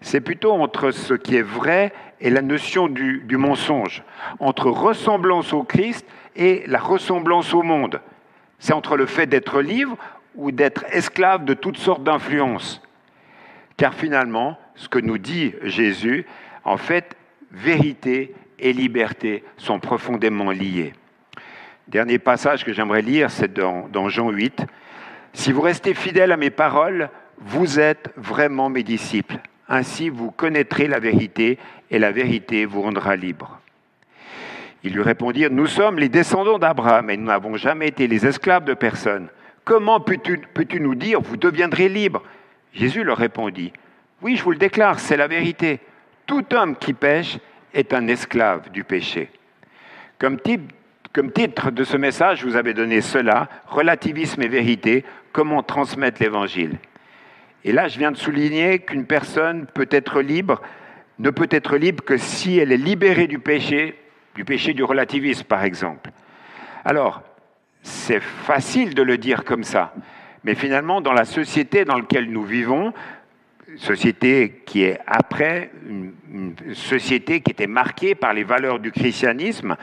C'est 0.00 0.20
plutôt 0.20 0.52
entre 0.52 0.90
ce 0.90 1.14
qui 1.14 1.36
est 1.36 1.42
vrai 1.42 1.92
et 2.20 2.30
la 2.30 2.42
notion 2.42 2.88
du, 2.88 3.24
mensonge, 3.36 4.02
entre 4.40 4.70
ressemblance 4.70 5.52
au 5.52 5.62
Christ 5.62 6.06
et 6.36 6.64
la 6.66 6.78
ressemblance 6.78 7.54
au 7.54 7.62
monde. 7.62 8.00
C'est 8.58 8.72
entre 8.72 8.96
le 8.96 9.06
fait 9.06 9.26
d'être 9.26 9.60
libre 9.60 9.96
ou 10.34 10.50
d'être 10.50 10.84
esclave 10.90 11.44
de 11.44 11.54
toutes 11.54 11.76
sortes 11.76 12.04
d'influences. 12.04 12.82
Car 13.76 13.94
finalement, 13.94 14.58
ce 14.74 14.88
que 14.88 14.98
nous 14.98 15.18
dit 15.18 15.54
Jésus, 15.62 16.26
en 16.64 16.76
fait, 16.76 17.16
vérité 17.50 18.34
et 18.58 18.72
liberté 18.72 19.44
sont 19.56 19.80
profondément 19.80 20.50
liés. 20.50 20.94
Dernier 21.88 22.18
passage 22.18 22.64
que 22.64 22.72
j'aimerais 22.72 23.02
lire, 23.02 23.30
c'est 23.30 23.52
dans, 23.52 24.08
Jean 24.08 24.30
8. 24.30 24.64
Si 25.32 25.52
vous 25.52 25.60
restez 25.60 25.94
fidèles 25.94 26.32
à 26.32 26.36
mes 26.36 26.50
paroles, 26.50 27.10
vous 27.38 27.80
êtes 27.80 28.10
vraiment 28.16 28.68
mes 28.68 28.84
disciples. 28.84 29.38
Ainsi, 29.68 30.08
vous 30.08 30.30
connaîtrez 30.30 30.86
la 30.86 31.00
vérité 31.00 31.58
et 31.90 31.98
la 31.98 32.12
vérité 32.12 32.66
vous 32.66 32.82
rendra 32.82 33.16
libre. 33.16 33.58
Ils 34.84 34.92
lui 34.92 35.02
répondirent, 35.02 35.50
Nous 35.50 35.66
sommes 35.66 35.98
les 35.98 36.08
descendants 36.08 36.58
d'Abraham 36.58 37.10
et 37.10 37.16
nous 37.16 37.26
n'avons 37.26 37.56
jamais 37.56 37.88
été 37.88 38.06
les 38.06 38.26
esclaves 38.26 38.64
de 38.64 38.74
personne. 38.74 39.28
Comment 39.64 40.00
peux-tu 40.00 40.38
peux 40.38 40.66
nous 40.78 40.94
dire, 40.94 41.20
vous 41.20 41.36
deviendrez 41.36 41.88
libres? 41.88 42.22
Jésus 42.72 43.04
leur 43.04 43.18
répondit, 43.18 43.72
Oui, 44.20 44.36
je 44.36 44.42
vous 44.42 44.52
le 44.52 44.58
déclare, 44.58 45.00
c'est 45.00 45.16
la 45.16 45.28
vérité. 45.28 45.80
Tout 46.26 46.44
homme 46.54 46.76
qui 46.76 46.92
pêche 46.94 47.38
est 47.74 47.92
un 47.92 48.06
esclave 48.06 48.70
du 48.70 48.84
péché. 48.84 49.30
Comme 50.18 50.40
type 50.40 50.72
comme 51.12 51.30
titre 51.30 51.70
de 51.70 51.84
ce 51.84 51.96
message, 51.96 52.40
je 52.40 52.46
vous 52.46 52.56
avais 52.56 52.74
donné 52.74 53.00
cela, 53.00 53.48
relativisme 53.66 54.42
et 54.42 54.48
vérité, 54.48 55.04
comment 55.32 55.62
transmettre 55.62 56.22
l'Évangile. 56.22 56.78
Et 57.64 57.72
là, 57.72 57.88
je 57.88 57.98
viens 57.98 58.10
de 58.10 58.16
souligner 58.16 58.80
qu'une 58.80 59.06
personne 59.06 59.66
peut 59.66 59.88
être 59.90 60.20
libre, 60.20 60.60
ne 61.18 61.30
peut 61.30 61.48
être 61.50 61.76
libre 61.76 62.02
que 62.02 62.16
si 62.16 62.58
elle 62.58 62.72
est 62.72 62.78
libérée 62.78 63.26
du 63.26 63.38
péché, 63.38 63.98
du 64.34 64.44
péché 64.44 64.72
du 64.72 64.82
relativisme, 64.82 65.44
par 65.44 65.62
exemple. 65.62 66.10
Alors, 66.84 67.22
c'est 67.82 68.20
facile 68.20 68.94
de 68.94 69.02
le 69.02 69.18
dire 69.18 69.44
comme 69.44 69.64
ça, 69.64 69.94
mais 70.44 70.54
finalement, 70.54 71.00
dans 71.00 71.12
la 71.12 71.24
société 71.24 71.84
dans 71.84 71.98
laquelle 71.98 72.30
nous 72.30 72.42
vivons, 72.42 72.92
société 73.76 74.62
qui 74.66 74.82
est 74.82 74.98
après, 75.06 75.70
une, 75.88 76.12
société 76.74 77.40
qui 77.40 77.52
était 77.52 77.66
marquée 77.66 78.14
par 78.14 78.32
les 78.32 78.44
valeurs 78.44 78.78
du 78.78 78.90
christianisme. 78.92 79.76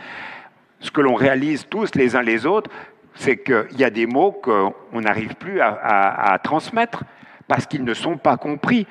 Ce 0.80 0.92
que 0.92 1.02
l'on 1.02 1.16
réalise 1.16 1.66
tous 1.70 1.96
les 1.96 2.16
uns 2.16 2.22
les 2.22 2.46
autres, 2.46 2.70
c'est 3.16 3.38
qu'il 3.38 3.78
y 3.78 3.84
a 3.84 3.90
des 3.90 4.06
mots 4.06 4.32
qu'on 4.32 5.02
n'arrive 5.02 5.36
plus 5.36 5.60
à, 5.62 6.40
transmettre 6.44 7.04
parce 7.48 7.66
qu'ils 7.66 7.84
ne 7.84 7.94
sont 7.94 8.18
pas 8.18 8.38
compris. 8.38 8.88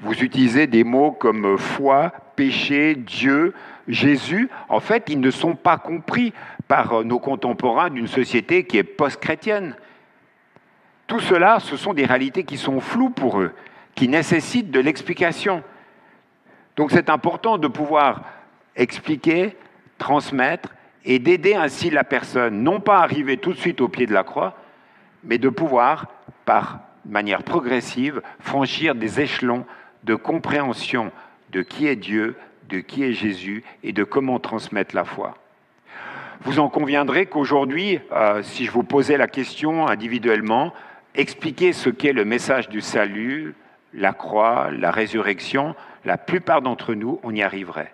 Vous 0.00 0.22
utilisez 0.22 0.66
des 0.66 0.84
mots 0.84 1.12
comme 1.12 1.56
foi, 1.58 2.12
péché, 2.36 2.94
Dieu, 2.94 3.54
Jésus. 3.88 4.50
En 4.68 4.80
fait, 4.80 5.04
ils 5.08 5.20
ne 5.20 5.30
sont 5.30 5.54
pas 5.54 5.78
compris 5.78 6.32
par 6.68 7.04
nos 7.04 7.18
contemporains 7.18 7.90
d'une 7.90 8.06
société 8.06 8.64
qui 8.64 8.78
est 8.78 8.84
post-chrétienne. 8.84 9.76
Tout 11.06 11.20
cela, 11.20 11.58
ce 11.60 11.76
sont 11.76 11.94
des 11.94 12.06
réalités 12.06 12.44
qui 12.44 12.56
sont 12.56 12.80
floues 12.80 13.10
pour 13.10 13.40
eux 13.40 13.52
qui 13.94 14.08
nécessitent 14.08 14.70
de 14.70 14.80
l'explication. 14.80 15.62
Donc 16.76 16.90
c'est 16.90 17.10
important 17.10 17.58
de 17.58 17.68
pouvoir 17.68 18.22
expliquer, 18.76 19.56
transmettre 19.98 20.70
et 21.04 21.18
d'aider 21.18 21.54
ainsi 21.54 21.90
la 21.90 22.04
personne, 22.04 22.62
non 22.62 22.80
pas 22.80 22.98
à 22.98 23.02
arriver 23.02 23.36
tout 23.36 23.52
de 23.52 23.58
suite 23.58 23.80
au 23.80 23.88
pied 23.88 24.06
de 24.06 24.12
la 24.12 24.24
croix, 24.24 24.56
mais 25.24 25.38
de 25.38 25.48
pouvoir, 25.48 26.06
par 26.44 26.80
manière 27.04 27.42
progressive, 27.42 28.22
franchir 28.40 28.94
des 28.94 29.20
échelons 29.20 29.64
de 30.04 30.14
compréhension 30.14 31.12
de 31.50 31.62
qui 31.62 31.86
est 31.86 31.96
Dieu, 31.96 32.36
de 32.68 32.78
qui 32.78 33.04
est 33.04 33.12
Jésus 33.12 33.64
et 33.82 33.92
de 33.92 34.04
comment 34.04 34.38
transmettre 34.38 34.94
la 34.94 35.04
foi. 35.04 35.34
Vous 36.42 36.58
en 36.58 36.68
conviendrez 36.68 37.26
qu'aujourd'hui, 37.26 38.00
euh, 38.12 38.42
si 38.42 38.64
je 38.64 38.70
vous 38.70 38.82
posais 38.82 39.18
la 39.18 39.28
question 39.28 39.86
individuellement, 39.86 40.72
expliquer 41.14 41.72
ce 41.72 41.90
qu'est 41.90 42.12
le 42.12 42.24
message 42.24 42.68
du 42.68 42.80
salut, 42.80 43.54
la 43.92 44.12
croix, 44.12 44.70
la 44.70 44.90
résurrection, 44.90 45.74
la 46.04 46.16
plupart 46.16 46.62
d'entre 46.62 46.94
nous, 46.94 47.20
on 47.24 47.34
y 47.34 47.42
arriverait. 47.42 47.92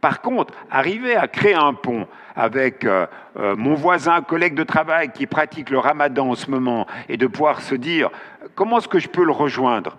Par 0.00 0.20
contre, 0.20 0.54
arriver 0.70 1.16
à 1.16 1.26
créer 1.26 1.54
un 1.54 1.74
pont 1.74 2.06
avec 2.36 2.84
euh, 2.84 3.06
euh, 3.36 3.56
mon 3.56 3.74
voisin, 3.74 4.20
collègue 4.22 4.54
de 4.54 4.62
travail 4.62 5.10
qui 5.10 5.26
pratique 5.26 5.70
le 5.70 5.78
ramadan 5.78 6.30
en 6.30 6.34
ce 6.36 6.50
moment, 6.50 6.86
et 7.08 7.16
de 7.16 7.26
pouvoir 7.26 7.62
se 7.62 7.74
dire, 7.74 8.10
comment 8.54 8.78
est-ce 8.78 8.88
que 8.88 9.00
je 9.00 9.08
peux 9.08 9.24
le 9.24 9.32
rejoindre? 9.32 9.96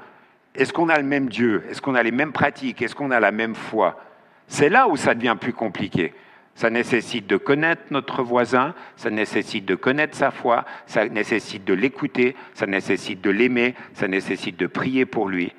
Est-ce 0.56 0.72
qu'on 0.72 0.90
a 0.90 0.98
le 0.98 1.04
même 1.04 1.28
Dieu? 1.28 1.64
Est-ce 1.70 1.82
qu'on 1.82 1.96
a 1.96 2.04
les 2.04 2.12
mêmes 2.12 2.32
pratiques? 2.32 2.82
Est-ce 2.82 2.96
qu'on 2.96 3.12
a 3.12 3.20
la 3.20 3.32
même 3.32 3.56
foi? 3.56 4.00
C'est 4.48 4.70
là 4.70 4.88
où 4.88 4.96
ça 4.96 5.14
devient 5.14 5.36
plus 5.40 5.54
compliqué. 5.54 6.14
Ça 6.56 6.70
nécessite 6.70 7.28
de 7.28 7.38
connaître 7.38 7.84
notre 7.92 8.24
voisin, 8.24 8.74
ça 8.98 9.10
nécessite 9.10 9.66
de 9.66 9.76
connaître 9.76 10.18
sa 10.18 10.32
foi, 10.32 10.66
ça 10.88 11.08
nécessite 11.08 11.64
de 11.64 11.74
l'écouter, 11.74 12.36
ça 12.54 12.66
nécessite 12.66 13.22
de 13.22 13.30
l'aimer, 13.30 13.76
ça 13.94 14.08
nécessite 14.10 14.58
de 14.58 14.68
prier 14.68 15.06
pour 15.06 15.30
lui. 15.30 15.54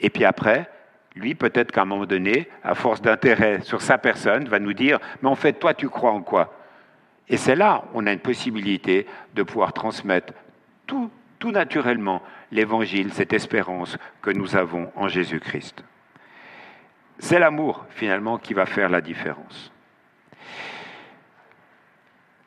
Et 0.00 0.10
puis 0.10 0.24
après, 0.24 0.70
lui, 1.16 1.34
peut-être 1.34 1.72
qu'à 1.72 1.82
un 1.82 1.86
moment 1.86 2.06
donné, 2.06 2.48
à 2.62 2.74
force 2.74 3.00
d'intérêt 3.00 3.60
sur 3.62 3.80
sa 3.80 3.98
personne, 3.98 4.48
va 4.48 4.58
nous 4.58 4.74
dire, 4.74 4.98
mais 5.22 5.28
en 5.28 5.34
fait, 5.34 5.54
toi, 5.54 5.74
tu 5.74 5.88
crois 5.88 6.12
en 6.12 6.22
quoi? 6.22 6.52
Et 7.28 7.38
c'est 7.38 7.56
là, 7.56 7.84
on 7.94 8.06
a 8.06 8.12
une 8.12 8.20
possibilité 8.20 9.06
de 9.34 9.42
pouvoir 9.42 9.72
transmettre 9.72 10.32
tout, 10.86 11.10
tout 11.38 11.50
naturellement 11.50 12.22
l'évangile, 12.52 13.12
cette 13.12 13.32
espérance 13.32 13.96
que 14.22 14.30
nous 14.30 14.56
avons 14.56 14.92
en 14.94 15.08
Jésus-Christ. 15.08 15.82
C'est 17.18 17.38
l'amour, 17.38 17.86
finalement, 17.90 18.38
qui 18.38 18.54
va 18.54 18.66
faire 18.66 18.90
la 18.90 19.00
différence. 19.00 19.72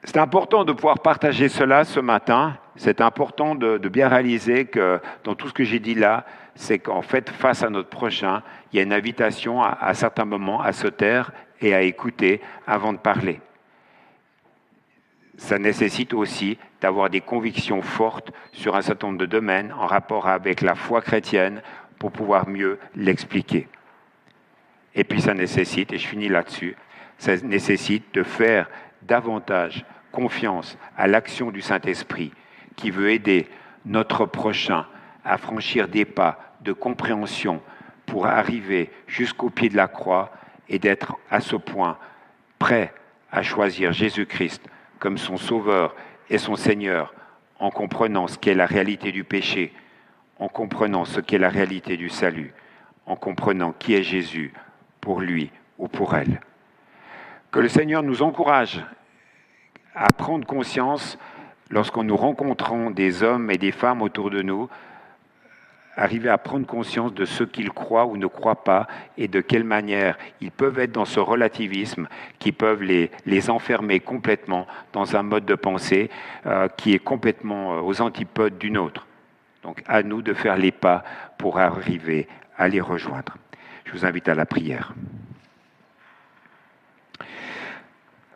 C'est 0.03 0.17
important 0.17 0.63
de 0.63 0.71
pouvoir 0.71 0.99
partager 0.99 1.49
cela 1.49 1.84
ce 1.84 1.99
matin. 1.99 2.58
C'est 2.75 3.01
important 3.01 3.55
de, 3.55 3.77
bien 3.89 4.08
réaliser 4.08 4.65
que 4.65 5.01
dans 5.23 5.36
tout 5.36 5.49
ce 5.49 5.53
que 5.53 5.63
j'ai 5.63 5.79
dit 5.79 5.95
là, 5.95 6.25
c'est 6.60 6.78
qu'en 6.78 7.02
fait, 7.02 7.30
face 7.30 7.63
à 7.63 7.69
notre 7.69 7.88
prochain, 7.88 8.43
il 8.72 8.76
y 8.76 8.80
a 8.82 8.84
une 8.84 8.91
invitation 8.91 9.63
à, 9.63 9.93
certains 9.93 10.26
moments 10.26 10.62
à 10.62 10.74
se 10.74 10.88
taire 10.88 11.32
et 11.62 11.74
à 11.74 11.82
écouter 11.84 12.41
avant 12.67 12.91
de 12.91 12.98
parler. 12.98 13.39
Ça 15.38 15.58
nécessite 15.58 16.13
aussi 16.13 16.58
d'avoir 16.82 17.10
des 17.10 17.22
convictions 17.22 17.82
fortes 17.82 18.34
sur 18.52 18.76
un 18.76 18.82
certain 18.82 19.08
nombre 19.08 19.19
de 19.19 19.26
domaines 19.26 19.72
en 19.72 19.88
rapport 19.88 20.28
avec 20.28 20.60
la 20.60 20.76
foi 20.76 21.00
chrétienne 21.02 21.62
pour 21.98 22.12
pouvoir 22.12 22.50
mieux 22.50 22.78
l'expliquer. 22.93 23.69
Et 24.95 25.06
puis 25.06 25.22
ça 25.22 25.34
nécessite, 25.34 25.93
et 25.93 25.98
je 25.98 26.08
finis 26.08 26.28
là-dessus, 26.28 26.76
ça 27.17 27.38
nécessite 27.38 28.13
de 28.13 28.24
faire 28.24 28.69
davantage 29.04 29.86
confiance 30.12 30.78
à 30.98 31.08
l'action 31.08 31.52
du 31.52 31.62
Saint-Esprit 31.62 32.34
qui 32.76 32.91
veut 32.91 33.12
aider 33.12 33.48
notre 33.86 34.26
prochain 34.26 34.86
à 35.24 35.38
franchir 35.38 35.88
des 35.88 36.04
pas 36.04 36.48
de 36.62 36.74
compréhension 36.74 37.62
pour 38.06 38.26
arriver 38.26 38.91
jusqu'au 39.08 39.50
pied 39.50 39.69
de 39.69 39.78
la 39.78 39.88
croix 39.88 40.32
et 40.67 40.80
d'être 40.80 41.17
à 41.30 41.41
ce 41.41 41.56
point 41.56 41.98
prêt 42.58 42.93
à 43.32 43.43
choisir 43.43 43.91
Jésus-Christ 43.91 44.63
comme 45.00 45.17
son 45.17 45.38
Sauveur 45.38 45.95
et 46.30 46.38
son 46.38 46.56
Seigneur 46.56 47.13
en 47.60 47.72
comprenant 47.72 48.28
ce 48.28 48.38
qu'est 48.38 48.54
la 48.54 48.65
réalité 48.65 49.12
du 49.12 49.24
péché, 49.24 49.74
en 50.38 50.48
comprenant 50.48 51.06
ce 51.06 51.19
qu'est 51.19 51.38
la 51.38 51.50
réalité 51.50 51.98
du 51.98 52.10
salut, 52.10 52.54
en 53.06 53.15
comprenant 53.15 53.74
qui 53.74 53.93
est 53.93 54.04
Jésus 54.04 54.54
pour 55.02 55.19
lui 55.19 55.52
ou 55.78 55.88
pour 55.88 56.15
elle. 56.15 56.41
Que 57.52 57.60
le 57.60 57.67
Seigneur 57.67 58.04
nous 58.04 58.22
encourage 58.22 58.84
à 59.95 60.12
prendre 60.13 60.45
conscience, 60.45 61.17
lorsqu'on 61.69 62.04
nous 62.04 62.15
rencontrons 62.15 62.91
des 62.91 63.24
hommes 63.24 63.52
et 63.52 63.58
des 63.58 63.72
femmes 63.72 64.02
autour 64.02 64.30
de 64.30 64.41
nous, 64.41 64.69
arriver 65.99 66.29
à 66.29 66.38
prendre 66.38 66.65
conscience 66.65 67.13
de 67.13 67.25
ce 67.25 67.43
qu'ils 67.43 67.71
croient 67.71 68.05
ou 68.05 68.15
ne 68.15 68.25
croient 68.25 68.63
pas 68.63 68.88
et 69.17 69.27
de 69.27 69.41
quelle 69.41 69.65
manière 69.65 70.17
ils 70.39 70.51
peuvent 70.51 70.79
être 70.79 70.93
dans 70.93 71.05
ce 71.05 71.19
relativisme 71.19 72.07
qui 72.39 72.53
peuvent 72.53 72.81
les, 72.81 73.12
les 73.25 73.49
enfermer 73.49 73.99
complètement 73.99 74.65
dans 74.93 75.17
un 75.17 75.23
mode 75.23 75.45
de 75.45 75.55
pensée 75.55 76.09
euh, 76.45 76.69
qui 76.69 76.93
est 76.93 76.99
complètement 76.99 77.75
euh, 77.75 77.81
aux 77.81 78.01
antipodes 78.01 78.57
d'une 78.57 78.77
autre. 78.77 79.07
Donc 79.63 79.83
à 79.88 80.01
nous 80.01 80.21
de 80.21 80.33
faire 80.33 80.55
les 80.55 80.71
pas 80.71 81.03
pour 81.38 81.59
arriver 81.59 82.27
à 82.57 82.69
les 82.69 82.81
rejoindre. 82.81 83.35
Je 83.83 83.91
vous 83.91 84.05
invite 84.05 84.29
à 84.29 84.35
la 84.35 84.45
prière. 84.45 84.93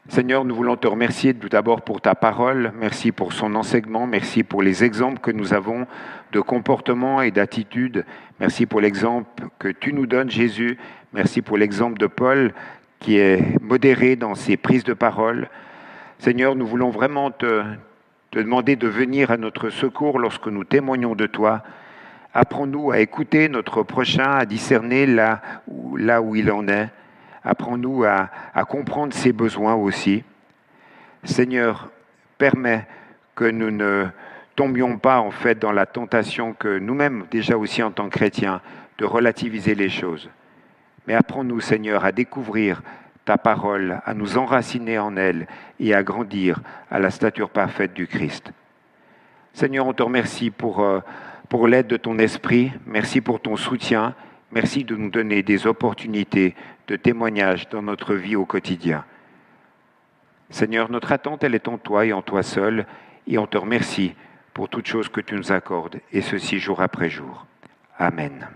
Seigneur, 0.09 0.43
nous 0.43 0.53
voulons 0.53 0.75
te 0.75 0.85
remercier 0.85 1.33
tout 1.33 1.47
d'abord 1.47 1.81
pour 1.81 2.01
ta 2.01 2.13
parole, 2.13 2.73
merci 2.77 3.13
pour 3.13 3.31
son 3.31 3.55
enseignement, 3.55 4.05
merci 4.05 4.43
pour 4.43 4.61
les 4.61 4.83
exemples 4.83 5.19
que 5.19 5.31
nous 5.31 5.53
avons 5.53 5.87
de 6.33 6.41
comportement 6.41 7.21
et 7.21 7.31
d'attitude, 7.31 8.03
merci 8.41 8.65
pour 8.65 8.81
l'exemple 8.81 9.45
que 9.59 9.69
tu 9.69 9.93
nous 9.93 10.05
donnes, 10.05 10.29
Jésus, 10.29 10.77
merci 11.13 11.41
pour 11.41 11.57
l'exemple 11.57 11.97
de 11.97 12.07
Paul 12.07 12.53
qui 12.99 13.17
est 13.17 13.61
modéré 13.61 14.17
dans 14.17 14.35
ses 14.35 14.57
prises 14.57 14.83
de 14.83 14.93
parole. 14.93 15.47
Seigneur, 16.19 16.55
nous 16.55 16.67
voulons 16.67 16.89
vraiment 16.89 17.31
te, 17.31 17.63
demander 18.33 18.75
de 18.75 18.89
venir 18.89 19.31
à 19.31 19.37
notre 19.37 19.69
secours 19.69 20.19
lorsque 20.19 20.47
nous 20.47 20.65
témoignons 20.65 21.15
de 21.15 21.27
toi. 21.27 21.63
Apprends-nous 22.33 22.91
à 22.91 22.99
écouter 22.99 23.47
notre 23.47 23.83
prochain, 23.83 24.33
à 24.33 24.45
discerner 24.45 25.05
là 25.05 25.39
où 25.65 26.35
il 26.35 26.51
en 26.51 26.67
est. 26.67 26.89
Apprends-nous 27.43 28.05
à, 28.05 28.29
comprendre 28.65 29.13
ses 29.13 29.33
besoins 29.33 29.75
aussi. 29.75 30.23
Seigneur, 31.23 31.89
permets 32.37 32.87
que 33.35 33.45
nous 33.45 33.71
ne 33.71 34.07
tombions 34.55 34.97
pas 34.97 35.19
en 35.19 35.31
fait 35.31 35.59
dans 35.59 35.71
la 35.71 35.85
tentation 35.85 36.53
que 36.53 36.79
nous-mêmes, 36.79 37.25
déjà 37.31 37.57
aussi 37.57 37.81
en 37.83 37.91
tant 37.91 38.05
que 38.05 38.17
chrétiens, 38.17 38.61
de 38.97 39.05
relativiser 39.05 39.75
les 39.75 39.89
choses. 39.89 40.29
Mais 41.07 41.15
apprends-nous, 41.15 41.59
Seigneur, 41.59 42.05
à 42.05 42.11
découvrir 42.11 42.81
ta 43.25 43.37
parole, 43.37 44.01
à 44.05 44.13
nous 44.13 44.37
enraciner 44.37 44.99
en 44.99 45.15
elle 45.17 45.47
et 45.79 45.93
à 45.93 46.03
grandir 46.03 46.61
à 46.91 46.99
la 46.99 47.09
stature 47.09 47.49
parfaite 47.49 47.93
du 47.93 48.07
Christ. 48.07 48.51
Seigneur, 49.53 49.87
on 49.87 49.93
te 49.93 50.03
remercie 50.03 50.49
pour, 50.49 50.81
euh, 50.81 50.99
pour 51.49 51.67
l'aide 51.67 51.87
de 51.87 51.97
ton 51.97 52.17
esprit, 52.19 52.71
merci 52.85 53.21
pour 53.21 53.39
ton 53.39 53.55
soutien, 53.55 54.15
merci 54.51 54.83
de 54.83 54.95
nous 54.95 55.09
donner 55.09 55.43
des 55.43 55.67
opportunités 55.67 56.55
de 56.87 56.95
témoignage 56.95 57.69
dans 57.69 57.81
notre 57.81 58.13
vie 58.15 58.35
au 58.35 58.45
quotidien. 58.45 59.05
Seigneur, 60.49 60.91
notre 60.91 61.11
attente, 61.11 61.43
elle 61.43 61.55
est 61.55 61.67
en 61.67 61.77
toi 61.77 62.05
et 62.05 62.13
en 62.13 62.21
toi 62.21 62.43
seul, 62.43 62.85
et 63.27 63.37
on 63.37 63.47
te 63.47 63.57
remercie 63.57 64.13
pour 64.53 64.69
toutes 64.69 64.87
choses 64.87 65.09
que 65.09 65.21
tu 65.21 65.35
nous 65.35 65.51
accordes, 65.51 65.99
et 66.11 66.21
ceci 66.21 66.59
jour 66.59 66.81
après 66.81 67.09
jour. 67.09 67.45
Amen. 67.97 68.47